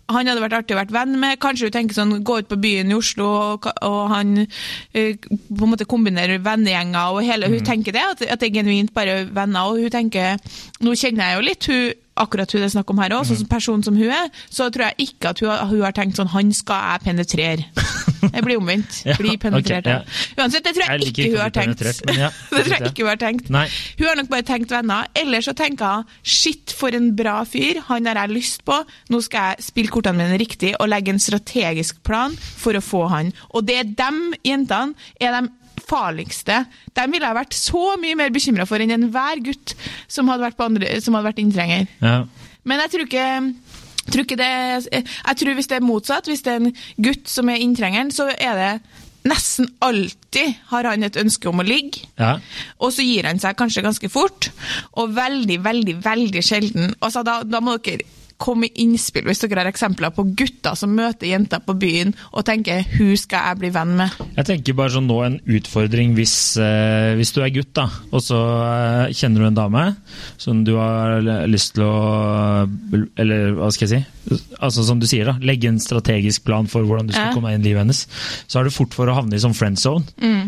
han 0.08 0.30
hadde 0.30 0.42
vært 0.42 0.58
artig 0.60 0.76
å 0.76 0.80
være 0.80 0.94
venn 0.94 1.18
med. 1.20 1.38
Kanskje 1.42 1.68
hun 1.68 1.76
tenker 1.76 1.98
sånn 1.98 2.16
gå 2.26 2.40
ut 2.40 2.50
på 2.50 2.60
byen 2.60 2.92
i 2.92 2.98
Oslo, 2.98 3.28
og, 3.54 3.70
og 3.86 4.00
han 4.12 4.34
eh, 4.42 5.14
på 5.18 5.62
en 5.64 5.72
måte 5.72 5.88
kombinerer 5.88 6.42
vennegjenger 6.44 7.14
og 7.14 7.24
hele 7.26 7.48
Hun 7.48 7.64
tenker 7.64 7.94
det, 7.96 8.04
at, 8.04 8.26
at 8.28 8.40
det 8.40 8.50
er 8.50 8.58
genuint 8.60 8.92
bare 8.94 9.22
venner, 9.34 9.70
og 9.70 9.80
hun 9.80 9.92
tenker 9.92 10.36
Nå 10.84 10.94
kjenner 10.98 11.30
jeg 11.30 11.38
jo 11.38 11.46
litt 11.46 11.68
hun 11.70 12.04
akkurat 12.18 12.50
hun 12.52 12.62
det 12.62 12.66
er 12.66 12.74
snakk 12.74 12.90
om 12.92 13.00
her 13.02 13.14
òg, 13.14 13.26
sånn 13.28 13.40
som 13.42 13.50
person 13.50 13.84
som 13.86 13.98
hun 13.98 14.10
er, 14.10 14.30
så 14.50 14.68
tror 14.74 14.88
jeg 14.88 15.08
ikke 15.08 15.32
at 15.32 15.42
hun, 15.44 15.52
hun 15.70 15.84
har 15.86 15.94
tenkt 15.96 16.18
sånn 16.18 16.32
Han 16.34 16.50
skal 16.56 16.82
jeg 16.92 17.04
penetrere. 17.06 17.68
Det 18.20 18.42
blir 18.44 18.58
omvendt. 18.60 19.00
Ja, 19.06 19.16
blir 19.18 19.38
penetrert. 19.40 19.86
Okay, 19.86 19.98
ja. 19.98 20.38
Uansett, 20.42 20.64
det 20.66 20.74
tror 20.76 20.84
jeg, 20.84 21.00
Jeg 21.00 21.12
ikke 21.12 21.24
ikke 21.26 21.36
hun 21.36 21.42
har 21.44 21.54
tenkt. 21.54 21.82
ja, 22.18 22.30
det 22.52 22.62
tror 22.64 22.74
jeg 22.74 22.90
ikke 22.92 23.04
hun 23.06 23.12
har 23.12 23.20
tenkt. 23.22 23.50
Nei. 23.54 23.64
Hun 23.98 24.06
har 24.08 24.18
nok 24.20 24.30
bare 24.32 24.46
tenkt 24.48 24.74
venner. 24.74 25.06
Eller 25.18 25.44
så 25.44 25.54
tenker 25.58 26.00
hun 26.00 26.18
shit, 26.22 26.74
for 26.78 26.94
en 26.94 27.10
bra 27.18 27.38
fyr, 27.48 27.80
han 27.88 28.06
har 28.10 28.20
jeg 28.24 28.34
lyst 28.36 28.64
på. 28.68 28.80
Nå 29.12 29.20
skal 29.24 29.52
jeg 29.52 29.68
spille 29.70 29.92
kortene 29.94 30.22
mine 30.24 30.38
riktig 30.40 30.74
og 30.78 30.90
legge 30.92 31.14
en 31.14 31.22
strategisk 31.22 32.02
plan 32.06 32.34
for 32.38 32.78
å 32.78 32.82
få 32.84 33.06
han. 33.12 33.32
Og 33.54 33.66
det 33.68 33.78
er 33.82 33.94
dem 33.98 34.20
jentene 34.46 34.94
er 35.20 35.34
de 35.38 35.48
farligste. 35.88 36.64
De 36.96 37.04
ville 37.10 37.24
jeg 37.26 37.38
vært 37.38 37.56
så 37.56 37.84
mye 38.02 38.16
mer 38.18 38.32
bekymra 38.34 38.66
for 38.68 38.82
enn 38.82 38.92
enhver 38.96 39.40
gutt 39.46 39.74
som 40.10 40.28
hadde 40.30 40.44
vært, 40.48 40.60
andre, 40.64 40.90
som 41.04 41.16
hadde 41.16 41.30
vært 41.30 41.42
inntrenger. 41.42 41.86
Ja. 42.02 42.16
Men 42.68 42.82
jeg 42.82 42.92
tror 42.92 43.06
ikke 43.06 43.26
tror 44.12 44.24
ikke 44.24 44.40
det, 44.40 44.52
jeg 44.92 45.40
tror 45.40 45.58
hvis 45.58 45.70
det 45.70 45.76
er 45.78 45.86
motsatt, 45.86 46.30
hvis 46.30 46.44
det 46.46 46.54
er 46.54 46.62
en 46.62 46.72
gutt 47.08 47.28
som 47.30 47.50
er 47.52 47.62
inntrengeren, 47.64 48.12
så 48.14 48.30
er 48.34 48.58
det 48.58 48.72
nesten 49.28 49.68
alltid 49.84 50.54
har 50.70 50.88
han 50.88 51.04
et 51.06 51.18
ønske 51.20 51.50
om 51.50 51.60
å 51.60 51.66
ligge. 51.66 52.06
Ja. 52.20 52.36
Og 52.80 52.94
så 52.94 53.04
gir 53.04 53.26
han 53.28 53.40
seg 53.42 53.58
kanskje 53.58 53.84
ganske 53.84 54.10
fort, 54.12 54.50
og 54.96 55.16
veldig, 55.16 55.58
veldig, 55.64 55.98
veldig 56.04 56.44
sjelden. 56.44 56.94
Altså, 57.00 57.24
da, 57.26 57.40
da 57.44 57.60
må 57.64 57.76
dere 57.84 58.06
komme 58.38 58.66
med 58.68 58.78
innspill 58.80 59.26
hvis 59.28 59.42
dere 59.42 59.64
har 59.64 59.70
eksempler 59.70 60.12
på 60.14 60.24
gutter 60.38 60.76
som 60.78 60.94
møter 60.94 61.30
jenter 61.32 61.62
på 61.64 61.74
byen 61.78 62.14
og 62.32 62.44
tenker 62.46 62.84
'hun 62.94 63.16
skal 63.16 63.50
jeg 63.50 63.58
bli 63.58 63.70
venn 63.74 63.96
med'. 63.98 64.14
Jeg 64.36 64.46
tenker 64.46 64.78
bare 64.78 64.94
sånn 64.94 65.08
nå 65.10 65.18
en 65.26 65.40
utfordring 65.46 66.14
hvis, 66.14 66.56
eh, 66.56 67.14
hvis 67.18 67.32
du 67.34 67.42
er 67.42 67.50
gutt, 67.50 67.74
da, 67.74 67.88
og 68.12 68.22
så 68.22 68.38
eh, 68.38 69.12
kjenner 69.12 69.40
du 69.40 69.46
en 69.46 69.54
dame 69.54 69.96
som 70.36 70.64
du 70.64 70.76
har 70.76 71.20
lyst 71.46 71.74
til 71.74 71.84
å 71.84 72.68
Eller 73.18 73.52
hva 73.54 73.70
skal 73.72 73.88
jeg 73.88 73.98
si? 73.98 74.06
Altså 74.60 74.84
Som 74.84 74.98
du 75.00 75.06
sier, 75.06 75.24
da. 75.24 75.34
Legge 75.40 75.68
en 75.70 75.78
strategisk 75.80 76.44
plan 76.44 76.66
for 76.66 76.82
hvordan 76.84 77.06
du 77.08 77.12
skal 77.12 77.28
Ja. 77.28 77.34
komme 77.34 77.48
deg 77.50 77.58
inn 77.60 77.64
i 77.66 77.68
livet 77.70 77.82
hennes. 77.86 78.06
Så 78.48 78.60
er 78.60 78.64
det 78.64 78.72
fort 78.74 78.92
for 78.94 79.06
å 79.06 79.14
havne 79.14 79.34
i 79.34 79.38
sånn 79.42 79.54
friend 79.56 79.78
zone. 79.78 80.04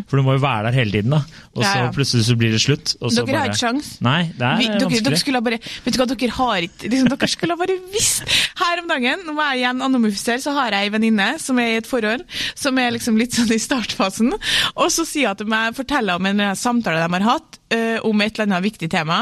For 0.09 0.17
du 0.19 0.23
må 0.27 0.35
jo 0.39 0.43
være 0.45 0.71
der 0.71 0.73
hele 0.81 0.91
tiden, 0.93 1.11
da. 1.11 1.23
Og 1.55 1.63
så 1.65 1.71
Mm. 1.71 1.77
Ja, 1.77 1.85
ja. 1.85 1.91
plutselig 1.93 2.25
så 2.27 2.37
blir 2.37 2.51
det 2.53 2.61
slutt. 2.61 2.95
Dere 3.01 3.39
har 3.39 3.49
ikke 3.49 3.59
sjans. 3.61 4.01
Nei, 4.01 4.23
det 4.37 4.43
er 4.43 4.57
Vi, 4.59 4.67
dere, 4.67 4.79
dere 4.79 4.89
vanskelig. 4.91 5.19
skulle 5.19 5.37
ha 5.37 5.41
bare 5.41 5.59
Vet 5.85 5.95
du 5.95 5.99
hva, 5.99 6.07
dere 6.07 6.31
har 6.31 6.57
ikke 6.63 6.91
liksom, 6.91 7.09
Dere 7.09 7.29
skulle 7.29 7.57
bare 7.59 7.77
visst 7.93 8.23
Her 8.61 8.81
om 8.83 8.89
dagen, 8.89 9.19
nå 9.27 9.35
er 9.41 9.55
jeg 9.55 9.61
igjen 9.65 9.83
anonymifisere, 9.83 10.41
så 10.43 10.53
har 10.55 10.71
jeg 10.71 10.85
ei 10.87 10.91
venninne 10.99 11.39
som 11.41 11.59
er 11.59 11.75
i 11.75 11.77
et 11.81 11.87
forhold, 11.87 12.25
som 12.55 12.79
er 12.79 12.91
liksom 12.93 13.17
litt 13.19 13.33
sånn 13.33 13.51
i 13.53 13.59
startfasen, 13.59 14.33
og 14.77 14.89
så 14.91 15.05
sier 15.07 15.29
hun 15.29 15.37
til 15.37 15.47
meg, 15.47 15.75
forteller 15.75 16.15
om 16.17 16.27
en 16.27 16.39
samtale 16.57 17.01
de 17.07 17.13
har 17.19 17.27
hatt, 17.33 17.50
eh, 17.75 17.99
om 18.07 18.21
et 18.23 18.35
eller 18.35 18.49
annet 18.49 18.67
viktig 18.67 18.91
tema, 18.93 19.21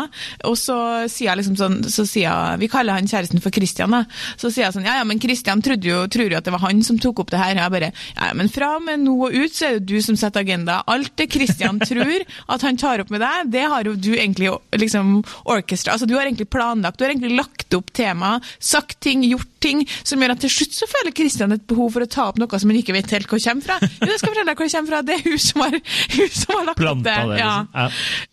og 0.49 0.57
så 0.59 0.79
sier 1.11 1.31
jeg 1.31 1.41
liksom 1.41 1.59
sånn, 1.59 1.79
så 1.91 2.05
sier 2.09 2.29
jeg, 2.29 2.61
vi 2.63 2.71
kaller 2.73 2.99
han 2.99 3.09
kjæresten 3.11 3.43
for 3.45 3.55
Christian 3.55 3.95
da, 3.95 4.05
så 4.41 4.51
sier 4.51 4.67
jeg 4.67 4.77
sånn, 4.77 4.89
ja 4.89 4.99
ja, 5.01 5.07
men 5.09 5.21
Christian 5.23 5.63
trodde 5.65 5.89
jo, 5.89 6.01
tror 6.13 6.33
jo 6.33 6.41
at 6.41 6.49
det 6.49 6.55
var 6.55 6.65
han 6.67 6.83
som 6.87 7.01
tok 7.03 7.25
opp 7.25 7.33
det 7.35 7.43
her, 7.43 7.61
jeg 7.61 7.75
bare, 7.75 7.93
ja 8.17 8.31
men 8.39 8.53
fra 8.53 8.75
og 8.79 8.87
med 8.87 9.05
nå 9.05 9.17
og 9.29 9.35
ut 9.35 9.55
så 9.55 9.69
er 9.69 9.79
det 9.79 9.89
du 9.91 10.03
som 10.05 10.19
setter 10.19 10.45
agenda, 10.45 10.81
alt 10.91 11.15
det 11.21 11.31
Christian 11.33 11.81
tror 11.91 12.27
at 12.55 12.67
han 12.67 12.81
tar 12.81 13.05
opp 13.05 13.13
med 13.15 13.23
deg, 13.25 13.53
det 13.55 13.67
har 13.73 13.89
jo 13.89 13.97
du 13.99 14.13
egentlig 14.17 14.53
liksom 14.77 15.21
orkestra, 15.49 15.97
altså 15.97 16.09
du 16.09 16.17
har 16.19 16.27
egentlig 16.27 16.49
planlagt, 16.51 16.99
du 16.99 17.07
har 17.07 17.15
egentlig 17.15 17.37
lagt 17.39 17.75
opp 17.77 17.93
tema, 17.97 18.37
sagt 18.59 19.01
ting, 19.05 19.25
gjort 19.29 19.59
ting, 19.63 19.83
som 20.07 20.23
gjør 20.23 20.35
at 20.35 20.43
til 20.45 20.53
slutt 20.53 20.77
så 20.77 20.89
føler 20.91 21.15
Christian 21.17 21.55
et 21.55 21.65
behov 21.69 21.93
for 21.97 22.05
å 22.05 22.11
ta 22.11 22.29
opp 22.31 22.39
noe 22.41 22.61
som 22.61 22.71
han 22.71 22.79
ikke 22.81 22.95
vet 22.97 23.11
helt 23.17 23.31
hvor 23.31 23.43
kommer 23.43 23.65
fra. 23.65 23.79
Jo, 23.83 24.11
jeg 24.13 24.21
skal 24.21 24.33
fortelle 24.33 24.53
deg 24.53 24.61
hvor 24.61 24.69
det 24.69 24.75
kommer 24.75 24.93
fra, 24.93 25.03
det 25.07 25.17
er 25.17 25.25
hun 25.27 25.43
som 25.43 25.65
har, 25.65 25.77
hun 26.15 26.33
som 26.39 26.55
har 26.55 26.67
lagt 26.69 26.85
opp 26.93 27.03
det. 27.03 27.15
det, 27.15 27.17
liksom. 27.33 27.69
Ja. 27.75 27.87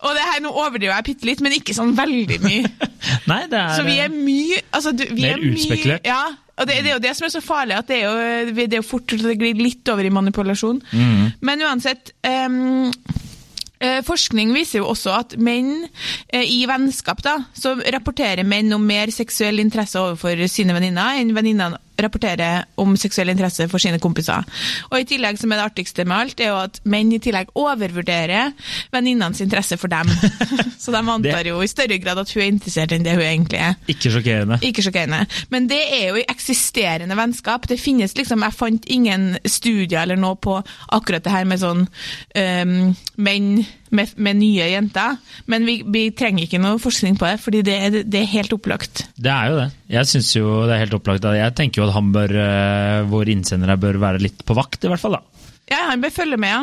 Og 0.06 0.14
det 0.14 0.24
her, 0.30 0.42
nå 0.44 0.52
overdriver 0.54 0.94
jeg 0.94 1.08
bitte 1.10 1.30
litt, 1.30 1.44
men 1.44 1.58
ikke 1.58 1.76
sånn 1.76 1.96
veldig 1.98 2.40
mye. 2.44 2.72
Nei, 3.32 3.42
det 3.52 3.60
er, 3.60 3.76
Så 3.78 3.86
vi 3.88 4.00
er 4.04 4.12
mye 4.14 4.62
altså, 4.70 4.94
du, 4.94 5.06
vi 5.10 5.26
Mer 5.26 5.38
er 5.40 5.46
utspekulert. 5.52 6.10
Ja, 6.10 6.24
og 6.56 6.70
det, 6.70 6.80
det 6.86 6.92
er 6.92 6.96
jo 6.96 7.04
det 7.04 7.14
som 7.18 7.28
er 7.28 7.34
så 7.34 7.44
farlig, 7.44 7.78
at 7.80 7.90
det 7.90 8.00
er 8.00 8.06
jo, 8.06 8.56
det 8.56 8.68
er 8.70 8.80
jo 8.80 8.88
fort 8.88 9.16
det 9.20 9.38
glir 9.42 9.60
litt 9.60 9.92
over 9.92 10.08
i 10.08 10.14
manipulasjon. 10.14 10.82
Mm. 10.94 11.24
Men 11.46 11.64
uansett 11.68 12.14
um, 12.24 12.94
eh, 13.84 14.00
Forskning 14.08 14.54
viser 14.56 14.80
jo 14.80 14.92
også 14.94 15.16
at 15.18 15.36
menn 15.42 15.88
eh, 16.30 16.46
i 16.46 16.62
vennskap 16.70 17.24
da, 17.26 17.38
så 17.58 17.76
rapporterer 17.98 18.48
menn 18.48 18.72
om 18.76 18.86
mer 18.88 19.12
seksuell 19.14 19.60
interesse 19.64 20.00
overfor 20.00 20.46
sine 20.52 20.78
venninner 20.78 21.20
enn 21.20 21.36
venninnene 21.36 21.82
rapporterer 22.02 22.66
om 22.82 22.96
seksuell 23.00 23.32
interesse 23.32 23.68
for 23.72 23.82
sine 23.82 24.00
kompiser. 24.04 24.46
Og 24.92 25.00
i 25.00 25.08
tillegg, 25.08 25.40
som 25.40 25.52
er 25.52 25.62
det 25.62 25.68
artigste 25.70 26.06
med 26.08 26.18
alt, 26.18 26.42
er 26.42 26.52
jo 26.52 26.60
at 26.64 26.80
menn 26.92 27.14
i 27.16 27.22
tillegg 27.24 27.54
overvurderer 27.58 28.54
venninnenes 28.94 29.42
interesse 29.44 29.78
for 29.82 29.92
dem. 29.92 30.10
så 30.84 30.94
de 30.96 31.01
antar 31.01 31.50
jo 31.50 31.62
i 31.64 31.70
større 31.72 32.00
grad 32.01 32.22
at 32.22 32.34
hun 32.36 32.44
er 32.44 32.51
interessert 32.51 32.96
enn 32.96 33.05
det 33.05 33.16
hun 33.18 33.25
egentlig 33.25 33.62
er. 33.62 33.79
ikke 33.92 34.14
sjokkerende. 34.18 34.60
Ikke 34.66 34.86
sjokkerende. 34.86 35.24
Men 35.53 35.70
det 35.72 35.81
er 36.00 36.10
jo 36.10 36.20
i 36.22 36.27
eksisterende 36.31 37.18
vennskap. 37.18 37.68
Det 37.70 37.79
finnes 37.81 38.16
liksom, 38.18 38.44
Jeg 38.46 38.60
fant 38.60 38.86
ingen 38.92 39.36
studier 39.46 40.03
eller 40.03 40.20
noe 40.20 40.38
på 40.40 40.60
akkurat 40.94 41.24
det 41.25 41.34
her 41.34 41.48
med 41.50 41.62
sånn 41.62 41.86
um, 41.86 42.77
menn 43.16 43.50
med, 43.96 44.12
med 44.18 44.38
nye 44.40 44.68
jenter. 44.74 45.18
Men 45.51 45.66
vi, 45.68 45.79
vi 45.88 46.05
trenger 46.18 46.46
ikke 46.46 46.60
noe 46.64 46.79
forskning 46.84 47.18
på 47.20 47.27
det, 47.29 47.40
fordi 47.44 47.62
det, 47.68 47.77
er- 47.88 48.03
det 48.03 48.22
er 48.22 48.31
helt 48.36 48.53
opplagt. 48.55 49.05
Det 49.18 49.31
er 49.31 49.51
jo 49.53 49.60
det. 49.64 49.70
Jeg 49.96 50.12
synes 50.12 50.34
jo 50.36 50.50
det 50.68 50.75
er 50.75 50.84
helt 50.86 50.98
opplagt. 51.00 51.25
Jeg 51.40 51.55
tenker 51.58 51.81
jo 51.81 51.88
at 51.90 51.96
han 51.98 52.12
bør, 52.16 52.36
eh, 52.44 53.05
vår 53.12 53.31
innsender 53.36 53.75
bør 53.81 54.00
være 54.01 54.22
litt 54.27 54.44
på 54.48 54.58
vakt, 54.58 54.84
i 54.86 54.92
hvert 54.92 55.01
fall. 55.01 55.18
da. 55.20 55.24
Ja, 55.72 55.88
han 55.90 56.04
bør 56.04 56.14
følge 56.14 56.38
med, 56.38 56.51
ja. 56.51 56.60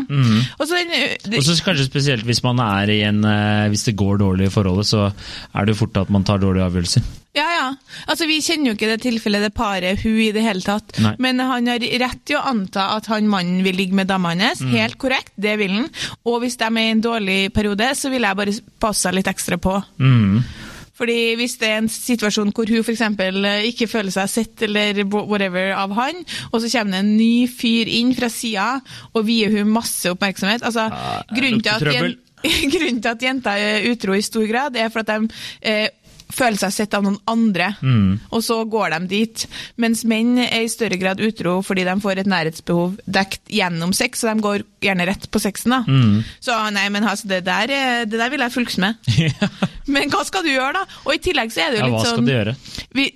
Og 0.58 0.68
så 0.68 0.78
den, 0.78 0.92
det, 1.26 1.40
Og 1.40 1.42
så 1.46 1.56
kanskje 1.66 1.88
spesielt 1.88 2.28
hvis 2.28 2.42
man 2.44 2.60
er 2.62 2.92
i 2.92 3.00
en 3.08 3.24
Hvis 3.72 3.88
det 3.88 3.96
går 3.98 4.20
dårlig 4.22 4.46
i 4.46 4.54
forholdet, 4.54 4.86
så 4.86 5.08
er 5.10 5.66
det 5.66 5.74
jo 5.74 5.80
fort 5.82 6.04
at 6.04 6.12
man 6.14 6.22
tar 6.28 6.38
dårlige 6.42 6.68
avgjørelser. 6.70 7.02
Ja, 7.32 7.46
ja. 7.48 7.68
Altså, 8.12 8.26
Vi 8.28 8.40
kjenner 8.44 8.70
jo 8.72 8.76
ikke 8.76 8.90
det 8.90 9.02
tilfellet 9.06 9.46
det 9.46 9.52
paret, 9.56 10.02
hun 10.04 10.18
i 10.20 10.32
det 10.36 10.42
hele 10.44 10.60
tatt. 10.64 10.92
Nei. 11.00 11.14
Men 11.22 11.40
han 11.40 11.70
har 11.70 11.80
rett 11.80 12.20
til 12.28 12.36
å 12.36 12.44
anta 12.50 12.90
at 12.98 13.08
han 13.08 13.30
mannen 13.32 13.62
vil 13.64 13.78
ligge 13.78 13.96
med 13.96 14.10
dama 14.10 14.34
hans. 14.36 14.60
Helt 14.72 14.98
korrekt, 15.00 15.32
det 15.40 15.56
vil 15.60 15.72
han. 15.78 15.88
Og 16.28 16.42
hvis 16.44 16.58
de 16.60 16.68
er 16.68 16.82
i 16.82 16.90
en 16.92 17.04
dårlig 17.04 17.38
periode, 17.56 17.88
så 17.96 18.12
vil 18.12 18.28
jeg 18.28 18.38
bare 18.38 18.56
passe 18.82 19.12
litt 19.16 19.30
ekstra 19.32 19.56
på. 19.62 19.78
Mm. 20.02 20.42
Fordi 21.02 21.34
hvis 21.34 21.56
det 21.58 21.66
er 21.66 21.80
en 21.82 21.90
situasjon 21.90 22.52
hvor 22.54 22.70
hun 22.70 22.84
f.eks. 22.86 23.02
ikke 23.72 23.88
føler 23.90 24.14
seg 24.14 24.30
sett 24.30 24.62
eller 24.68 25.02
whatever 25.10 25.72
av 25.74 25.90
han, 25.98 26.20
og 26.52 26.60
så 26.62 26.70
kommer 26.70 26.94
det 26.94 27.00
en 27.02 27.16
ny 27.16 27.48
fyr 27.50 27.90
inn 27.90 28.12
fra 28.14 28.30
sida 28.30 28.68
og 29.10 29.26
vier 29.26 29.50
hun 29.50 29.72
masse 29.74 30.06
oppmerksomhet 30.12 30.62
altså, 30.62 30.86
Ja, 30.92 31.16
grunnen, 31.36 31.62
til 31.62 31.72
at 31.74 32.20
grunnen 32.42 33.02
til 33.02 33.10
at 33.10 33.22
jenter 33.22 33.58
er 33.58 33.88
utro 33.90 34.14
i 34.14 34.22
stor 34.22 34.46
grad, 34.50 34.78
er 34.78 34.90
for 34.94 35.02
at 35.02 35.10
de 35.10 35.28
eh, 35.62 35.88
føler 36.32 36.58
seg 36.60 36.72
sett 36.74 36.94
av 36.96 37.04
noen 37.04 37.18
andre, 37.30 37.70
og 38.32 38.42
så 38.44 38.62
går 38.68 38.94
de 38.96 39.00
dit. 39.10 39.44
Mens 39.80 40.04
menn 40.08 40.34
er 40.42 40.64
i 40.64 40.70
større 40.72 40.98
grad 41.00 41.20
utro 41.22 41.58
fordi 41.64 41.84
de 41.86 41.94
får 42.02 42.22
et 42.22 42.30
nærhetsbehov 42.32 42.96
dekt 43.06 43.42
gjennom 43.52 43.92
sex, 43.96 44.22
så 44.22 44.32
de 44.32 44.44
går 44.44 44.64
gjerne 44.82 45.06
rett 45.08 45.28
på 45.30 45.40
sexen. 45.42 45.76
da. 45.76 45.82
Så 46.42 46.56
nei, 46.74 46.86
men 46.94 47.04
altså, 47.08 47.28
det 47.30 47.42
der, 47.46 47.72
det 48.08 48.18
der 48.18 48.32
vil 48.32 48.42
jeg 48.44 48.54
fulgt 48.56 48.78
med. 48.82 48.96
Men 49.92 50.12
hva 50.12 50.20
skal 50.24 50.44
du 50.46 50.52
gjøre, 50.52 50.78
da? 50.78 51.00
Og 51.08 51.16
i 51.16 51.20
tillegg 51.22 51.50
så 51.52 51.64
er 51.64 51.72
det 51.72 51.80
jo 51.80 51.82
Ja, 51.82 51.86
litt 51.88 51.96
hva 51.96 52.02
skal 52.06 52.20
sånn 52.20 52.28
du 52.28 52.32
gjøre? 52.32 52.52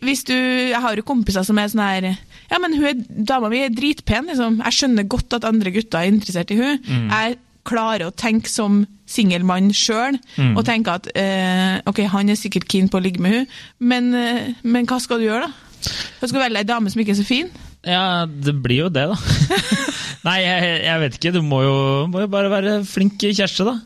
Hvis 0.02 0.24
du, 0.26 0.34
Jeg 0.34 0.80
har 0.82 0.98
jo 0.98 1.04
kompiser 1.06 1.44
som 1.46 1.60
er 1.62 1.68
sånn 1.70 1.82
her 1.84 2.06
Ja, 2.50 2.58
men 2.62 2.74
hun 2.74 2.88
er, 2.90 2.96
dama 3.30 3.48
mi 3.52 3.60
er 3.62 3.70
dritpen, 3.74 4.26
liksom. 4.32 4.58
Jeg 4.64 4.74
skjønner 4.74 5.06
godt 5.10 5.36
at 5.38 5.46
andre 5.48 5.70
gutter 5.74 6.02
er 6.02 6.10
interessert 6.10 6.50
i 6.50 6.58
hun. 6.58 6.80
Mm. 6.82 7.06
Jeg 7.14 7.38
klarer 7.66 8.06
å 8.08 8.14
tenke 8.14 8.48
som 8.50 8.84
singelmann 9.06 9.68
sjøl, 9.74 10.16
Mm. 10.38 10.56
og 10.58 10.64
tenke 10.66 10.94
at 10.98 11.06
eh, 11.14 11.76
ok, 11.86 12.00
han 12.12 12.28
er 12.32 12.38
sikkert 12.38 12.66
keen 12.70 12.88
på 12.90 12.98
å 12.98 13.02
ligge 13.04 13.22
med 13.22 13.32
hun, 13.36 13.46
men, 13.80 14.08
eh, 14.14 14.48
men 14.64 14.86
hva 14.86 14.98
skal 15.02 15.18
du 15.22 15.28
gjøre, 15.28 15.46
da? 15.46 15.92
Du 16.20 16.26
skal 16.26 16.40
velge 16.46 16.58
ei 16.64 16.66
dame 16.66 16.90
som 16.90 17.00
ikke 17.02 17.12
er 17.14 17.20
så 17.20 17.26
fin? 17.28 17.50
Ja, 17.86 18.26
det 18.26 18.56
blir 18.64 18.86
jo 18.86 18.88
det, 18.90 19.04
da. 19.12 19.16
Nei, 20.26 20.38
jeg, 20.42 20.70
jeg 20.82 21.00
vet 21.04 21.16
ikke. 21.20 21.30
Du 21.36 21.42
må 21.46 21.60
jo, 21.62 21.74
må 22.10 22.24
jo 22.24 22.30
bare 22.32 22.50
være 22.50 22.80
flink 22.88 23.20
kjæreste, 23.22 23.62
da. 23.68 23.76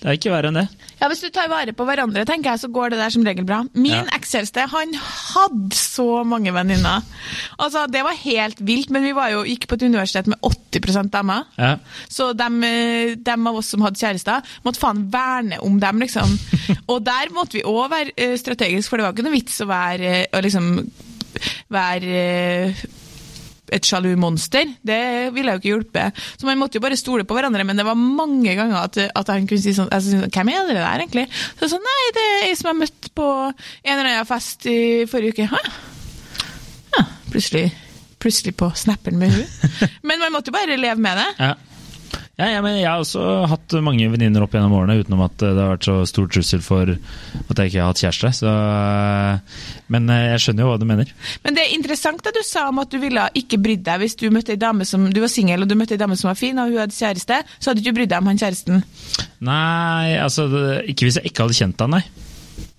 Det 0.00 0.08
er 0.10 0.16
ikke 0.18 0.32
verre 0.32 0.50
enn 0.50 0.58
det. 0.58 0.64
Ja, 1.00 1.08
Hvis 1.10 1.20
du 1.22 1.28
tar 1.34 1.50
vare 1.52 1.74
på 1.76 1.84
hverandre, 1.86 2.22
tenker 2.26 2.54
jeg, 2.54 2.60
så 2.62 2.68
går 2.72 2.94
det 2.94 2.98
der 3.02 3.12
som 3.12 3.24
regel 3.26 3.44
bra. 3.46 3.60
Min 3.76 3.92
Ja. 3.92 4.02
ekskjæreste 4.16 4.64
han 4.72 4.94
hadde 4.96 5.76
så 5.76 6.06
mange 6.26 6.52
venninner. 6.54 7.02
Altså, 7.58 7.84
Det 7.90 8.02
var 8.06 8.16
helt 8.22 8.58
vilt, 8.64 8.90
men 8.94 9.04
vi 9.04 9.12
var 9.14 9.30
jo, 9.34 9.42
gikk 9.44 9.66
på 9.70 9.76
et 9.78 9.84
universitet 9.86 10.26
med 10.30 10.38
80% 10.42 11.10
damer. 11.12 11.44
Ja. 11.58 11.76
Så 12.08 12.32
dem, 12.36 12.62
eh, 12.64 13.14
dem 13.20 13.46
av 13.46 13.56
oss 13.60 13.68
som 13.74 13.84
hadde 13.84 14.00
kjærester, 14.00 14.42
måtte 14.64 14.80
faen 14.82 15.04
verne 15.12 15.60
om 15.62 15.78
dem, 15.82 16.00
liksom. 16.00 16.38
Og 16.90 17.04
der 17.04 17.30
måtte 17.36 17.58
vi 17.60 17.62
òg 17.68 17.90
være 17.92 18.14
eh, 18.16 18.34
strategisk, 18.40 18.88
for 18.90 18.96
det 18.98 19.04
var 19.06 19.12
ikke 19.14 19.28
noe 19.28 19.36
vits 19.38 19.60
å 19.62 19.68
være, 19.70 20.14
eh, 20.32 20.42
liksom, 20.42 20.72
være 21.74 22.74
et 23.72 23.86
sjalu 23.86 24.10
monster. 24.20 24.68
Det 24.84 25.30
ville 25.34 25.54
jo 25.54 25.60
ikke 25.60 25.70
hjulpet. 25.70 26.20
Så 26.36 26.48
man 26.48 26.60
måtte 26.60 26.78
jo 26.78 26.84
bare 26.84 26.98
stole 27.00 27.26
på 27.28 27.36
hverandre, 27.36 27.64
men 27.66 27.80
det 27.80 27.86
var 27.86 27.98
mange 27.98 28.56
ganger 28.58 28.80
at, 28.82 28.98
at 29.08 29.32
han 29.32 29.48
kunne 29.50 29.62
si 29.62 29.74
sånn 29.76 29.92
altså, 29.94 30.24
Hvem 30.28 30.52
er 30.52 30.68
det 30.68 30.76
der, 30.78 31.04
egentlig? 31.04 31.26
Så 31.60 31.70
sånn, 31.72 31.84
Nei, 31.84 32.06
det 32.16 32.24
er 32.24 32.46
ei 32.48 32.56
som 32.58 32.70
jeg 32.70 32.80
møtte 32.82 33.12
på 33.16 33.28
en 33.48 33.94
eller 33.94 34.10
annen 34.10 34.28
fest 34.28 34.68
i 34.70 34.78
forrige 35.10 35.36
uke. 35.36 35.48
Hæ? 35.52 35.62
Ja, 36.94 37.04
plutselig, 37.30 37.68
plutselig 38.22 38.54
på 38.60 38.70
snappen 38.78 39.20
med 39.20 39.34
hun. 39.34 39.46
Men 40.08 40.22
man 40.22 40.34
måtte 40.34 40.52
jo 40.52 40.58
bare 40.58 40.80
leve 40.80 41.00
med 41.00 41.20
det. 41.20 41.30
Ja. 41.40 41.54
Ja, 42.34 42.48
ja, 42.50 42.62
men 42.64 42.80
jeg 42.80 42.88
har 42.88 42.98
også 42.98 43.44
hatt 43.46 43.76
mange 43.86 44.08
venninner 44.10 44.42
opp 44.42 44.54
gjennom 44.56 44.72
årene 44.74 44.96
utenom 44.98 45.20
at 45.22 45.36
det 45.38 45.52
har 45.54 45.76
vært 45.76 45.86
så 45.86 46.00
stor 46.10 46.26
trussel 46.34 46.64
for 46.66 46.90
at 46.90 47.60
jeg 47.60 47.70
ikke 47.70 47.78
har 47.78 47.92
hatt 47.92 48.00
kjæreste. 48.02 48.30
Så, 48.40 48.54
men 49.94 50.10
jeg 50.10 50.40
skjønner 50.42 50.66
jo 50.66 50.72
hva 50.72 50.80
du 50.82 50.86
mener. 50.88 51.12
Men 51.46 51.54
det 51.54 51.62
er 51.62 51.76
interessant 51.76 52.24
det 52.26 52.34
du 52.34 52.42
sa 52.42 52.66
om 52.72 52.82
at 52.82 52.90
du 52.90 52.98
ville 52.98 53.28
ikke 53.38 53.60
brydd 53.62 53.84
deg 53.86 54.02
hvis 54.02 54.18
du 54.18 54.26
møtte 54.34 54.56
ei 54.56 54.58
dame 54.58 54.86
som 54.88 55.06
du 55.14 55.22
var 55.22 55.30
singel 55.30 55.62
og 55.62 55.70
du 55.70 55.76
møtte 55.78 55.94
ei 55.94 56.02
dame 56.02 56.18
som 56.18 56.32
var 56.32 56.40
fin 56.40 56.58
og 56.58 56.74
hun 56.74 56.82
hadde 56.82 56.98
kjæreste, 56.98 57.38
så 57.54 57.70
hadde 57.70 57.78
du 57.78 57.86
ikke 57.86 58.00
brydd 58.00 58.14
deg 58.16 58.24
om 58.24 58.32
han 58.32 58.42
kjæresten. 58.42 58.82
Nei, 59.46 60.18
altså 60.18 60.48
ikke 60.90 61.06
hvis 61.06 61.20
jeg 61.20 61.30
ikke 61.30 61.46
hadde 61.46 61.58
kjent 61.60 61.86
han, 61.86 61.98
nei. 62.00 62.02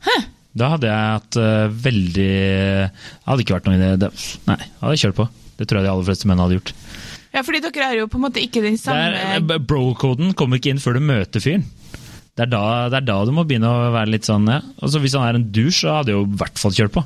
Hæ? 0.04 0.18
Da 0.56 0.72
hadde 0.76 0.88
jeg 0.88 1.16
hatt 1.16 1.38
uh, 1.40 1.72
veldig 1.84 2.28
Det 2.32 3.26
hadde 3.26 3.44
ikke 3.44 3.58
vært 3.58 3.66
noe 3.68 3.76
i 3.76 3.96
Det, 4.00 4.12
nei, 4.48 4.60
jeg 4.60 4.84
hadde 4.84 5.00
kjørt 5.02 5.18
på. 5.24 5.30
Det 5.56 5.68
tror 5.68 5.80
jeg 5.80 5.88
de 5.88 5.92
aller 5.96 6.08
fleste 6.08 6.28
menn 6.28 6.44
hadde 6.44 6.60
gjort. 6.60 6.76
Ja, 7.36 7.42
fordi 7.44 7.60
dere 7.66 7.90
er 7.92 7.98
jo 8.00 8.08
på 8.08 8.16
en 8.20 8.24
måte 8.30 8.40
ikke 8.42 8.62
den 8.64 8.78
samme 8.80 9.60
Bro-koden 9.68 10.32
kommer 10.40 10.62
ikke 10.62 10.72
inn 10.72 10.80
før 10.84 10.96
du 10.98 11.04
møter 11.04 11.44
fyren. 11.44 11.66
Det 12.36 12.44
er, 12.48 12.52
da, 12.52 12.62
det 12.92 12.98
er 13.00 13.06
da 13.08 13.18
du 13.28 13.32
må 13.36 13.46
begynne 13.48 13.70
å 13.72 13.92
være 13.94 14.12
litt 14.12 14.28
sånn 14.28 14.48
ja. 14.52 14.58
Altså, 14.84 15.00
Hvis 15.00 15.14
han 15.16 15.24
er 15.28 15.38
en 15.40 15.50
dusj, 15.56 15.84
så 15.86 16.00
hadde 16.02 16.12
jeg 16.12 16.18
jo 16.20 16.26
i 16.28 16.40
hvert 16.42 16.60
fall 16.60 16.74
kjørt 16.76 16.96
på. 16.98 17.04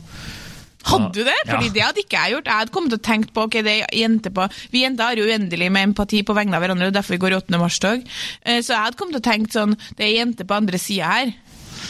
Hadde 0.90 1.10
du 1.14 1.20
det? 1.28 1.36
Fordi 1.46 1.68
Ja. 1.68 1.74
det 1.76 1.84
hadde 1.84 2.02
ikke 2.06 2.18
jeg 2.24 2.34
gjort. 2.34 2.48
Jeg 2.50 2.60
hadde 2.62 2.74
kommet 2.74 2.94
og 2.96 3.02
tenkt 3.06 3.34
på 3.36 3.44
ok, 3.46 3.58
det 3.68 3.74
er 3.84 3.98
jente 4.00 4.32
på 4.34 4.46
Vi 4.72 4.82
jenter 4.86 5.04
har 5.10 5.20
jo 5.20 5.28
uendelig 5.28 5.68
med 5.76 5.90
empati 5.90 6.24
på 6.26 6.34
vegne 6.38 6.56
av 6.58 6.64
hverandre, 6.64 6.88
og 6.88 6.96
derfor 6.96 7.14
vi 7.18 7.22
går 7.26 7.36
i 7.36 7.40
8. 7.42 7.60
mars-tog. 7.62 8.08
Eh, 8.46 8.62
Så 8.62 8.74
jeg 8.74 8.82
hadde 8.86 8.98
kommet 8.98 9.20
og 9.20 9.26
tenkt 9.28 9.54
sånn 9.54 9.76
Det 9.98 10.08
er 10.08 10.16
jente 10.18 10.46
på 10.48 10.56
andre 10.58 10.80
sida 10.80 11.06
her. 11.14 11.34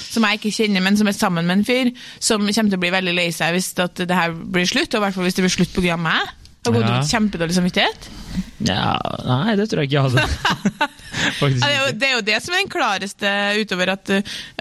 Som 0.10 0.24
jeg 0.26 0.40
ikke 0.40 0.52
kjenner, 0.58 0.82
men 0.84 0.98
som 0.98 1.08
er 1.08 1.16
sammen 1.16 1.46
med 1.46 1.60
en 1.60 1.64
fyr. 1.66 1.94
Som 2.20 2.42
kommer 2.42 2.70
til 2.70 2.78
å 2.78 2.84
bli 2.84 2.92
veldig 2.92 3.16
lei 3.16 3.30
seg 3.32 3.54
hvis 3.56 3.72
det 3.78 4.10
her 4.12 4.34
blir 4.34 4.66
slutt, 4.68 4.94
og 4.94 5.00
i 5.00 5.06
hvert 5.06 5.16
fall 5.16 5.24
hvis 5.30 5.38
det 5.38 5.46
blir 5.46 5.56
slutt 5.56 5.74
pga. 5.74 5.98
meg. 5.98 6.28
Da 6.64 6.72
gått 6.76 6.84
Ja. 6.84 6.98
ut 7.00 7.08
kjempedårlig 7.08 7.56
samvittighet. 7.56 8.10
Ja, 8.68 8.98
nei, 9.24 9.54
det 9.56 9.70
tror 9.72 9.80
jeg 9.86 9.90
ikke 9.90 10.02
jeg 10.02 10.12
hadde. 10.12 10.90
Det, 11.40 12.06
er 12.06 12.12
jo, 12.14 12.22
det 12.24 12.36
som 12.44 12.54
er 12.54 12.62
den 12.62 12.70
klareste 12.72 13.30
utover 13.60 13.90
at, 13.92 14.10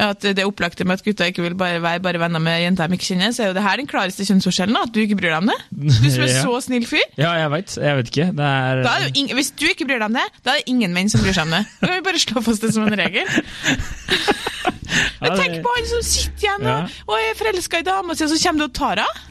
at 0.01 0.25
det 0.35 0.45
opplagte 0.47 0.85
med 0.87 0.99
at 0.99 1.05
gutta 1.07 1.27
ikke 1.31 1.43
vil 1.45 1.55
bare 1.59 1.79
være 1.83 2.01
bare 2.03 2.19
venner 2.23 2.43
med 2.43 2.63
jenter 2.63 2.89
de 2.91 2.97
ikke 2.99 3.09
kjenner. 3.13 3.35
Så 3.35 3.43
er 3.45 3.51
jo 3.51 3.57
det 3.59 3.63
her 3.63 3.77
den 3.83 3.87
klareste 3.91 4.25
kjønnsforskjellen, 4.27 4.79
at 4.81 4.93
du 4.95 4.99
ikke 5.03 5.19
bryr 5.21 5.35
deg 5.35 5.39
om 5.43 5.51
det. 5.53 5.59
Du 5.71 6.09
som 6.11 6.25
er 6.25 6.31
Ja. 6.35 6.43
så 6.47 6.61
snill 6.67 6.87
fyr. 6.89 7.05
Ja, 7.21 7.33
jeg 7.43 7.51
veit. 7.53 7.77
Jeg 7.79 7.99
vet 8.01 8.11
ikke. 8.13 8.27
Det 8.41 8.49
er 8.49 8.83
Da 8.87 8.95
er 8.97 9.07
jo 9.07 9.13
ing 9.23 9.31
hvis 9.39 9.51
du 9.61 9.67
ikke 9.69 9.87
bryr 9.91 10.01
deg 10.03 10.09
om 10.09 10.19
det, 10.19 10.27
da 10.47 10.55
er 10.55 10.63
det 10.63 10.69
ingen 10.75 10.95
menn 10.97 11.11
som 11.13 11.23
bryr 11.23 11.37
seg 11.37 11.47
om 11.47 11.57
det. 11.59 11.63
Da 11.83 11.91
kan 11.91 11.97
vi 12.01 12.07
bare 12.09 12.23
slå 12.25 12.43
fast 12.49 12.67
det 12.67 12.73
som 12.75 12.87
en 12.89 12.99
regel. 13.03 13.27
Men 15.23 15.35
tenk 15.39 15.59
på 15.65 15.75
han 15.77 15.89
som 15.91 16.05
sitter 16.07 16.47
igjen 16.47 16.69
og, 16.73 17.01
og 17.11 17.19
er 17.21 17.35
forelska 17.39 17.83
i 17.83 17.87
dama 17.87 18.15
si, 18.17 18.25
og 18.27 18.33
så 18.33 18.39
kommer 18.47 18.65
du 18.65 18.71
og 18.71 18.77
tar 18.79 19.03
henne. 19.05 19.27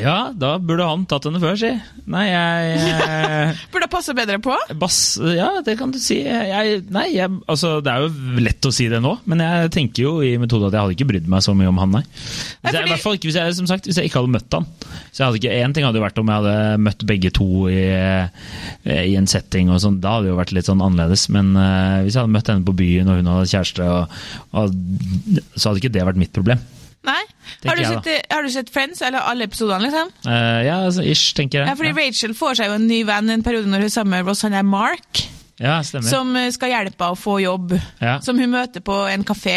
Ja, 0.00 0.32
da 0.32 0.54
burde 0.56 0.86
han 0.88 1.02
tatt 1.04 1.26
henne 1.28 1.40
før, 1.42 1.56
si. 1.60 1.68
Nei, 2.08 2.22
jeg 2.30 2.76
jeg 2.80 3.56
Burde 3.74 3.84
ha 3.84 3.90
passa 3.92 4.14
bedre 4.16 4.38
på. 4.40 4.54
Bass 4.80 5.18
Ja, 5.20 5.50
det 5.64 5.74
kan 5.80 5.92
du 5.92 5.98
si. 6.00 6.22
Jeg, 6.24 6.78
nei, 6.94 7.04
jeg, 7.12 7.28
altså, 7.44 7.74
det 7.84 7.92
er 7.92 8.06
jo 8.06 8.40
lett 8.40 8.68
å 8.68 8.72
si 8.72 8.86
det 8.88 9.02
nå, 9.04 9.12
men 9.28 9.44
jeg 9.44 9.72
tenker 9.76 10.06
jo 10.06 10.14
i 10.24 10.32
metode 10.40 10.70
at 10.70 10.78
jeg 10.78 10.86
hadde 10.86 10.96
ikke 10.96 11.08
brydd 11.12 11.28
meg 11.28 11.44
så 11.44 11.52
mye 11.58 11.68
om 11.68 11.82
han, 11.82 11.92
nei. 11.98 12.02
Jeg, 12.08 12.72
fordi- 12.72 12.82
I 12.86 12.92
hvert 12.94 13.04
fall 13.04 13.20
ikke 13.20 13.28
hvis 13.28 13.38
jeg, 13.42 13.58
som 13.60 13.68
sagt, 13.68 13.90
hvis 13.90 14.00
jeg 14.00 14.08
ikke 14.08 14.22
hadde 14.22 14.34
møtt 14.38 14.56
han. 14.56 14.68
Så 15.12 15.28
jeg 15.36 15.60
En 15.62 15.76
ting 15.76 15.84
hadde 15.84 16.00
jo 16.00 16.06
vært 16.06 16.18
om 16.24 16.32
jeg 16.32 16.40
hadde 16.40 16.82
møtt 16.88 17.06
begge 17.12 17.30
to 17.36 17.48
i, 17.68 17.82
eh, 17.92 19.04
i 19.12 19.16
en 19.20 19.28
setting, 19.28 19.68
og 19.70 19.82
sånn, 19.84 20.00
da 20.00 20.16
hadde 20.16 20.30
det 20.30 20.32
jo 20.32 20.40
vært 20.40 20.56
litt 20.56 20.72
sånn 20.72 20.80
annerledes. 20.82 21.28
Men 21.36 21.52
uh, 21.52 22.00
hvis 22.02 22.16
jeg 22.16 22.22
hadde 22.24 22.32
møtt 22.32 22.48
henne 22.48 22.64
på 22.64 22.74
byen, 22.80 23.12
og 23.12 23.20
hun 23.20 23.28
hadde 23.36 23.50
kjæreste, 23.52 23.88
og, 23.92 24.22
og, 24.56 25.42
så 25.52 25.68
hadde 25.68 25.84
ikke 25.84 25.92
det 25.92 26.08
vært 26.08 26.20
mitt 26.24 26.32
problem. 26.32 26.64
Nei. 27.02 27.18
Har 27.66 27.76
du, 27.76 27.82
sett, 27.82 28.06
jeg, 28.06 28.22
har 28.30 28.42
du 28.46 28.50
sett 28.54 28.68
Friends, 28.70 29.00
eller 29.02 29.24
alle 29.26 29.48
episodene, 29.48 29.82
liksom? 29.88 30.10
Uh, 30.26 30.60
ja, 30.62 30.76
altså, 30.86 31.02
ish, 31.02 31.32
tenker 31.34 31.60
jeg. 31.62 31.68
Ja, 31.72 31.74
fordi 31.78 31.90
Rachel 31.98 32.34
får 32.38 32.60
seg 32.60 32.70
jo 32.70 32.76
en 32.78 32.86
ny 32.86 33.00
venn 33.08 33.30
en 33.34 33.42
periode 33.42 33.66
når 33.70 33.82
hun 33.82 33.88
er 33.90 33.94
sammen 33.96 34.14
med 34.14 34.28
Ross, 34.30 34.44
han 34.46 34.54
er 34.54 34.62
Mark. 34.62 35.24
ja, 35.58 35.80
stemmer. 35.86 36.06
som 36.10 36.30
eh, 36.38 36.48
skal 36.54 36.70
hjelpe 36.72 37.02
henne 37.02 37.16
å 37.16 37.18
få 37.18 37.40
jobb, 37.42 37.74
Ja. 38.00 38.20
som 38.22 38.38
hun 38.38 38.50
møter 38.54 38.80
på 38.86 39.00
en 39.10 39.24
kafé. 39.26 39.56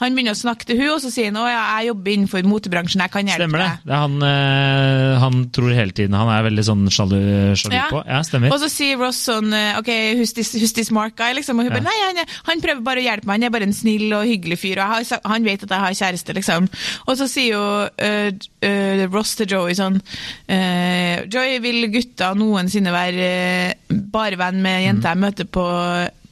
Han 0.00 0.14
begynner 0.16 0.34
å 0.36 0.40
snakke 0.40 0.66
til 0.68 0.78
hun, 0.80 0.90
og 0.96 1.00
så 1.04 1.10
sier 1.12 1.30
han 1.30 1.38
at 1.42 1.50
ja, 1.52 1.62
jeg 1.80 1.88
jobber 1.92 2.12
innenfor 2.14 2.48
motebransjen, 2.48 3.00
jeg 3.04 3.10
kan 3.14 3.26
hjelpe 3.30 3.42
Stemmer 3.44 3.62
det. 3.64 3.68
deg. 3.68 3.84
det 3.84 3.94
er 3.94 4.02
han, 4.04 4.16
eh, 4.28 5.18
han 5.24 5.40
tror 5.54 5.74
hele 5.74 5.92
tiden 5.96 6.14
Han 6.18 6.30
er 6.34 6.46
veldig 6.48 6.64
sånn 6.68 6.84
sjalu, 6.92 7.20
sjalu 7.58 7.74
Ja. 7.78 7.86
på. 7.90 8.02
Ja, 8.06 8.20
stemmer. 8.26 8.52
Og 8.52 8.60
så 8.60 8.68
sier 8.72 8.98
Ross 9.00 9.20
sånn 9.28 9.52
eh, 9.52 9.78
OK, 9.78 9.90
who's 10.18 10.34
this, 10.34 10.52
who's 10.54 10.72
this 10.76 10.90
Mark 10.94 11.16
guy? 11.16 11.32
Liksom. 11.34 11.58
Og 11.58 11.64
hun 11.66 11.72
Ja. 11.72 11.80
bare 11.80 11.88
nei, 11.88 11.98
han, 12.20 12.26
han 12.50 12.60
prøver 12.60 12.82
bare 12.84 13.00
å 13.02 13.06
hjelpe 13.08 13.26
meg, 13.26 13.40
han 13.40 13.48
er 13.48 13.54
bare 13.54 13.68
en 13.68 13.72
snill 13.76 14.12
og 14.12 14.26
hyggelig 14.28 14.58
fyr, 14.60 14.78
og 14.84 14.92
har, 14.94 15.20
han 15.24 15.44
vet 15.44 15.62
at 15.64 15.70
jeg 15.70 15.80
har 15.86 15.98
kjæreste, 16.00 16.34
liksom. 16.34 16.68
Og 17.08 17.16
så 17.18 17.28
sier 17.30 17.54
jo 17.54 17.64
eh, 17.98 18.30
eh, 18.62 19.06
Ross 19.12 19.34
til 19.36 19.46
Joey 19.50 19.74
sånn 19.78 20.00
eh, 20.48 21.24
Joey, 21.30 21.58
vil 21.64 21.88
gutta 21.92 22.32
noensinne 22.38 22.92
være 22.94 23.30
bare 24.14 24.36
venn 24.40 24.60
med 24.64 24.82
jenter 24.84 25.14
jeg 25.14 25.22
møter 25.22 25.48
på, 25.50 25.64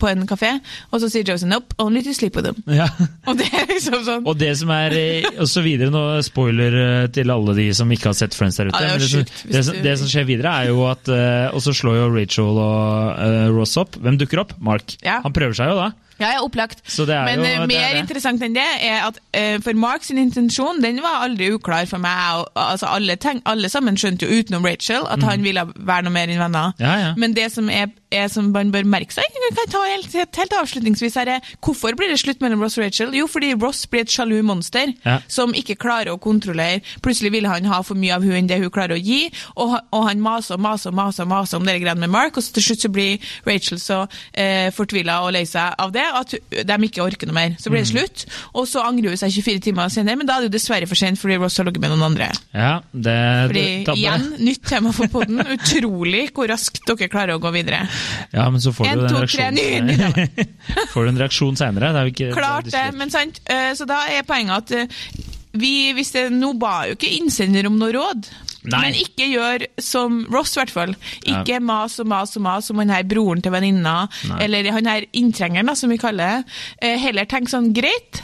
på 0.03 0.11
en 0.11 0.27
kafé? 0.29 0.51
Og 0.91 1.01
så 1.03 1.09
sier 1.13 1.31
sånn 1.39 1.53
nope, 1.55 1.77
only 1.83 2.03
to 2.05 2.13
sleep 2.17 2.35
with 2.37 2.49
them. 2.49 2.59
Ja. 2.67 2.89
Og 3.31 3.39
det 3.39 3.47
er 3.55 3.69
liksom 3.71 4.03
sånn 4.07 4.27
Og 4.29 4.37
det 4.41 4.53
som 4.59 4.71
er 4.75 4.97
eh, 4.99 5.29
og 5.39 5.47
så 5.51 5.63
videre, 5.65 5.93
nå 5.95 6.03
spoiler 6.27 6.77
eh, 6.83 7.07
til 7.15 7.31
alle 7.33 7.55
de 7.59 7.69
som 7.77 7.91
ikke 7.95 8.11
har 8.11 8.19
sett 8.19 8.35
Friends 8.37 8.59
der 8.61 8.73
ute. 8.73 8.83
Ja, 8.83 8.97
det 8.97 8.99
men 8.99 9.07
jo 9.07 9.11
som- 9.23 9.51
det, 9.55 9.65
som, 9.71 9.81
det 9.87 9.97
som 10.03 10.11
skjer 10.11 10.27
videre, 10.29 10.53
er 10.65 10.73
jo 10.75 10.83
at 10.91 11.09
eh, 11.13 11.49
Og 11.55 11.63
så 11.65 11.73
slår 11.77 12.01
jo 12.03 12.07
Rachel 12.17 12.59
og 12.59 13.19
uh, 13.19 13.49
Ross 13.55 13.77
opp. 13.81 13.97
Hvem 14.03 14.19
dukker 14.21 14.43
opp? 14.43 14.57
Mark. 14.63 14.97
Ja. 15.05 15.21
Han 15.25 15.33
prøver 15.37 15.55
seg 15.57 15.71
jo 15.73 15.79
da. 15.79 15.91
Ja, 16.21 16.29
ja, 16.37 16.43
opplagt. 16.45 16.83
Det 16.87 17.07
Men 17.09 17.41
jo- 17.41 17.45
det 17.47 17.67
mer 17.73 17.95
det. 17.97 18.03
interessant 18.05 18.43
enn 18.47 18.55
det 18.55 18.67
er 18.87 19.09
at 19.09 19.17
uh, 19.35 19.57
for 19.65 19.75
Mark 19.79 20.05
sin 20.07 20.21
intensjon 20.23 20.83
den 20.85 21.01
var 21.03 21.25
aldri 21.27 21.49
uklar 21.57 21.89
for 21.91 22.03
meg. 22.03 22.43
Og, 22.43 22.51
altså, 22.59 22.91
alle, 22.95 23.17
tenk, 23.21 23.43
alle 23.49 23.71
sammen 23.73 23.99
skjønte 23.99 24.29
jo 24.29 24.39
utenom 24.43 24.65
Rachel 24.69 25.07
at 25.11 25.25
han 25.27 25.43
ville 25.43 25.65
være 25.75 26.07
noe 26.07 26.15
mer 26.15 26.31
enn 26.31 26.43
venner. 26.45 26.77
Ja, 26.83 26.93
ja. 27.07 27.11
Men 27.19 27.35
det 27.39 27.49
som, 27.55 27.71
er, 27.73 27.91
er 28.13 28.29
som 28.33 28.51
man 28.55 28.71
bør 28.75 28.85
merke 28.89 29.15
seg, 29.15 29.25
jeg 29.33 29.55
kan 29.57 29.71
ta 29.73 29.81
helt, 29.89 30.13
helt, 30.13 30.37
helt 30.43 30.55
avslutningsvis 30.61 31.17
her, 31.19 31.31
er 31.37 31.41
hvorfor 31.65 31.97
blir 31.99 32.09
det 32.13 32.19
slutt 32.21 32.41
mellom 32.45 32.63
Ross 32.63 32.77
og 32.79 32.85
Rachel? 32.85 33.13
Jo, 33.17 33.27
fordi 33.31 33.53
Ross 33.61 33.85
blir 33.91 34.05
et 34.05 34.13
sjalu 34.13 34.39
monster 34.47 34.93
Ja. 35.05 35.19
som 35.29 35.53
ikke 35.57 35.77
klarer 35.81 36.13
å 36.15 36.19
kontrollere. 36.21 36.81
Plutselig 37.03 37.33
vil 37.33 37.47
han 37.51 37.65
ha 37.71 37.81
for 37.83 37.95
mye 37.99 38.15
av 38.17 38.23
hun 38.23 38.33
enn 38.39 38.47
det 38.51 38.61
hun 38.63 38.71
klarer 38.71 38.97
å 38.97 39.01
gi, 39.03 39.31
og, 39.57 39.77
og 39.93 40.07
han 40.09 40.21
maser 40.23 40.55
og 40.57 40.61
maser 40.65 40.91
og 40.93 40.97
maser, 40.99 41.27
maser 41.29 41.59
om 41.61 41.67
det 41.69 41.79
greiene 41.83 42.01
med 42.07 42.11
Mark, 42.15 42.37
og 42.37 42.43
så 42.45 42.53
til 42.57 42.63
slutt 42.69 42.87
så 42.87 42.93
blir 42.93 43.19
Rachel 43.47 43.79
så 43.83 44.03
eh, 44.35 44.71
fortvila 44.75 45.21
og 45.27 45.33
lei 45.37 45.45
seg 45.49 45.75
av 45.79 45.93
det 45.95 46.05
at 46.07 46.35
de 46.69 46.79
ikke 46.89 47.03
orker 47.05 47.27
noe 47.31 47.35
mer. 47.39 47.57
Så 47.61 47.71
blir 47.73 47.83
det 47.85 47.89
Mm. 47.93 47.99
slutt, 47.99 48.27
og 48.55 48.67
så 48.71 48.83
angrer 48.87 49.11
hun 49.13 49.19
seg 49.21 49.33
24 49.35 49.61
timer 49.67 49.89
senere, 49.93 50.17
men 50.17 50.27
da 50.27 50.37
er 50.39 50.45
det 50.45 50.51
jo 50.53 50.57
dessverre 50.59 50.87
for 50.89 50.95
sent 50.99 51.19
fordi 51.21 51.37
Ross 51.43 51.57
har 51.59 51.67
ligget 51.67 51.81
med 51.83 51.91
noen 51.93 52.05
andre. 52.13 52.29
Ja, 52.55 52.81
det, 52.95 53.17
Fordi 53.51 53.65
det 53.89 53.97
igjen, 53.99 54.29
nytt 54.39 54.63
tema 54.69 54.93
for 54.95 55.11
podden. 55.13 55.41
Utrolig 55.57 56.29
hvor 56.33 56.49
raskt 56.51 56.81
dere 56.87 57.09
klarer 57.13 57.37
å 57.37 57.43
gå 57.43 57.51
videre. 57.55 57.83
Ja, 58.33 58.47
men 58.51 58.61
så 58.65 58.73
får 58.75 58.87
En, 58.91 58.99
du 58.99 59.07
den 59.07 59.15
to, 59.17 59.27
tre, 59.27 59.51
ny, 59.51 59.67
ny 59.87 60.47
får 60.95 61.05
du 61.05 61.13
en 61.13 61.21
reaksjon 61.25 61.59
er 62.05 62.13
ikke 62.13 62.31
Klart 62.37 62.71
det. 62.73 62.87
men 62.99 63.11
sant. 63.15 63.41
eh, 63.47 63.73
Så 63.79 63.87
da 63.89 64.03
er 64.13 64.23
poenget 64.29 64.57
at 64.57 64.73
eh, 64.73 65.29
vi, 65.53 65.93
hvis 65.93 66.15
det, 66.15 66.31
Nå 66.33 66.55
ba 66.61 66.87
jo 66.89 66.95
ikke 66.97 67.11
innsender 67.19 67.67
om 67.69 67.77
noe 67.81 67.93
råd. 67.93 68.31
Nei. 68.63 68.79
Men 68.79 68.95
ikke 68.95 69.27
gjør 69.27 69.65
som 69.83 70.21
Ross, 70.33 70.55
i 70.55 70.61
hvert 70.61 70.71
fall. 70.73 70.93
Ikke 71.27 71.59
mas 71.61 71.99
og 72.01 72.07
mas 72.09 72.37
og 72.39 72.45
mas 72.47 72.69
som 72.71 72.79
han 72.79 72.93
her 72.95 73.03
broren 73.11 73.43
til 73.43 73.51
venninna, 73.53 74.07
eller 74.39 74.69
han 74.73 74.87
her 74.87 75.05
inntrengeren, 75.19 75.73
som 75.77 75.91
vi 75.91 75.99
kaller 76.01 76.39
det. 76.45 76.55
Eh, 76.87 76.95
Heller 77.03 77.27
tenk 77.29 77.51
sånn 77.51 77.73
greit. 77.75 78.23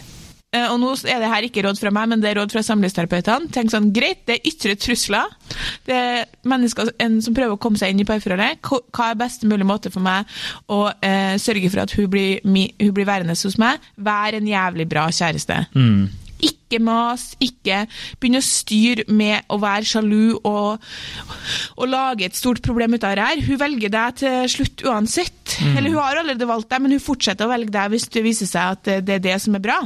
Eh, 0.56 0.66
Og 0.72 0.78
nå 0.82 0.92
er 1.08 1.22
det 1.22 1.30
her 1.32 1.46
ikke 1.48 1.64
råd 1.66 1.80
fra 1.80 1.92
meg, 1.94 2.10
men 2.12 2.22
det 2.22 2.30
er 2.30 2.40
råd 2.40 2.54
fra 2.54 2.62
samlivsterapeutene. 2.66 3.50
Tenk 3.54 3.72
sånn, 3.72 3.90
greit, 3.94 4.24
det 4.28 4.38
er 4.38 4.52
ytre 4.52 4.76
trusler. 4.80 5.34
Det 5.88 5.96
er 5.96 6.22
mennesker 6.48 6.92
en 7.04 7.18
som 7.24 7.36
prøver 7.36 7.56
å 7.56 7.62
komme 7.62 7.80
seg 7.80 7.92
inn 7.92 8.04
i 8.04 8.08
parforholdet. 8.08 8.62
Hva 8.64 9.10
er 9.10 9.20
beste 9.20 9.48
mulig 9.50 9.66
måte 9.68 9.92
for 9.94 10.04
meg 10.04 10.28
å 10.72 10.86
eh, 11.04 11.36
sørge 11.42 11.72
for 11.72 11.84
at 11.84 11.96
hun 11.98 12.08
blir, 12.12 12.40
hun 12.44 12.94
blir 12.96 13.08
værende 13.08 13.36
hos 13.36 13.58
meg? 13.60 13.84
Vær 13.96 14.38
en 14.38 14.48
jævlig 14.48 14.88
bra 14.88 15.08
kjæreste. 15.14 15.62
Mm. 15.76 16.08
Ikke 16.38 16.78
mas, 16.84 17.32
ikke 17.42 17.80
begynne 18.20 18.38
å 18.38 18.46
styre 18.46 19.06
med 19.10 19.48
å 19.50 19.56
være 19.58 19.88
sjalu 19.88 20.36
og, 20.46 20.84
og 21.74 21.88
lage 21.90 22.28
et 22.28 22.38
stort 22.38 22.60
problem 22.62 22.94
ut 22.94 23.06
av 23.08 23.16
det 23.18 23.24
her. 23.24 23.42
Hun 23.48 23.58
velger 23.58 23.90
deg 23.94 24.18
til 24.20 24.50
slutt 24.52 24.84
uansett. 24.86 25.56
Eller 25.72 25.88
hun 25.88 25.98
har 25.98 26.20
allerede 26.20 26.46
valgt 26.46 26.70
deg, 26.70 26.84
men 26.84 26.94
hun 26.94 27.02
fortsetter 27.02 27.48
å 27.48 27.50
velge 27.50 27.74
deg 27.74 27.90
hvis 27.94 28.06
det 28.14 28.22
viser 28.26 28.50
seg 28.50 28.76
at 28.76 28.92
det 29.08 29.16
er 29.18 29.24
det 29.24 29.38
som 29.42 29.58
er 29.58 29.64
bra. 29.64 29.80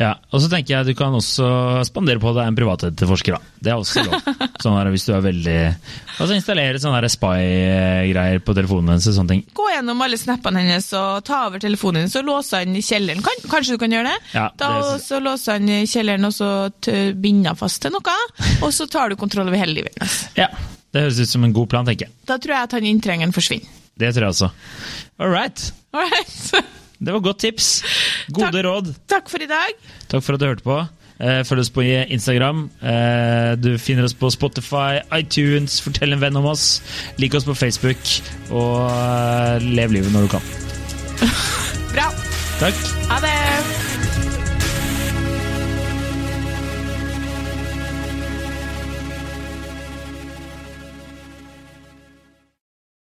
Ja, 0.00 0.14
og 0.30 0.42
så 0.42 0.48
tenker 0.52 0.74
jeg 0.74 0.90
du 0.90 0.94
kan 0.98 1.14
også 1.16 1.46
spandere 1.88 2.20
på 2.20 2.32
deg 2.36 2.48
en 2.50 2.56
privatetterforsker. 2.58 3.36
da. 3.36 3.54
Det 3.60 3.72
er 3.72 3.80
også 3.80 4.04
lov. 4.06 4.28
Sånn 4.62 4.76
her, 4.76 4.90
hvis 4.92 5.06
du 5.08 5.12
er 5.16 5.22
veldig 5.24 5.56
Altså 6.20 6.36
installere 6.36 6.80
sånne 6.82 7.10
spy-greier 7.12 8.42
på 8.44 8.54
telefonen 8.56 8.94
hennes 8.94 9.08
og 9.10 9.16
sånne 9.16 9.34
ting. 9.34 9.44
Gå 9.56 9.68
gjennom 9.72 10.02
alle 10.04 10.18
snappene 10.20 10.64
hennes 10.64 10.90
og 10.98 11.22
ta 11.28 11.42
over 11.48 11.62
telefonen 11.62 12.04
hennes 12.04 12.18
og 12.20 12.28
låse 12.28 12.60
han 12.60 12.76
i 12.76 12.84
kjelleren. 12.84 13.24
Kan, 13.24 13.44
kanskje 13.52 13.76
du 13.76 13.82
kan 13.82 13.96
gjøre 13.96 14.12
det? 14.12 14.18
Ja, 14.34 14.48
da 14.52 14.72
det 14.74 14.82
og 14.82 14.90
synes 14.90 15.08
så 15.12 15.22
låser 15.24 15.58
han 15.58 15.70
i 15.72 15.80
kjelleren 15.88 16.28
og 16.28 16.36
så 16.36 16.50
han 16.90 17.60
fast 17.60 17.82
til 17.82 17.94
noe, 17.94 18.18
og 18.60 18.72
så 18.74 18.86
tar 18.90 19.10
du 19.10 19.18
kontroll 19.20 19.48
over 19.48 19.60
hele 19.60 19.78
livet 19.80 19.96
hennes. 19.96 20.18
Ja, 20.38 20.50
Det 20.90 21.04
høres 21.04 21.20
ut 21.22 21.30
som 21.30 21.44
en 21.46 21.52
god 21.54 21.68
plan, 21.70 21.86
tenker 21.86 22.08
jeg. 22.08 22.14
Da 22.26 22.36
tror 22.42 22.56
jeg 22.56 22.66
at 22.68 22.72
han 22.74 22.88
inntrengeren 22.90 23.34
forsvinner. 23.34 23.70
Det 24.00 24.10
tror 24.16 24.26
jeg 24.26 24.34
også. 24.34 24.50
All 25.20 25.30
right. 25.30 25.72
All 25.92 26.08
right. 26.08 26.64
Det 27.00 27.12
var 27.14 27.20
godt 27.24 27.38
tips. 27.40 27.68
Gode 28.32 28.50
Takk. 28.52 28.64
råd. 28.66 28.94
Takk 29.08 29.30
for 29.32 29.40
i 29.42 29.48
dag. 29.48 29.76
Takk 30.08 30.22
for 30.26 30.36
at 30.36 30.40
du 30.42 30.46
hørte 30.50 30.66
på. 30.66 30.78
Eh, 31.20 31.42
Følg 31.44 31.60
oss 31.64 31.70
på 31.72 31.82
Instagram. 31.84 32.70
Eh, 32.82 33.56
Du 33.60 33.76
finner 33.78 34.04
oss 34.04 34.14
på 34.14 34.30
Spotify, 34.32 35.00
iTunes. 35.16 35.80
Fortell 35.84 36.12
en 36.12 36.20
venn 36.20 36.36
om 36.36 36.46
oss. 36.46 36.80
Lik 37.18 37.34
oss 37.34 37.44
på 37.48 37.54
Facebook. 37.56 38.00
Og 38.50 38.90
eh, 38.90 39.58
lev 39.64 39.92
livet 39.96 40.12
når 40.12 40.28
du 40.28 40.34
kan. 40.36 40.42
Bra. 41.94 42.10
Takk. 42.60 42.74
Ha 43.08 43.20
det. 43.24 43.89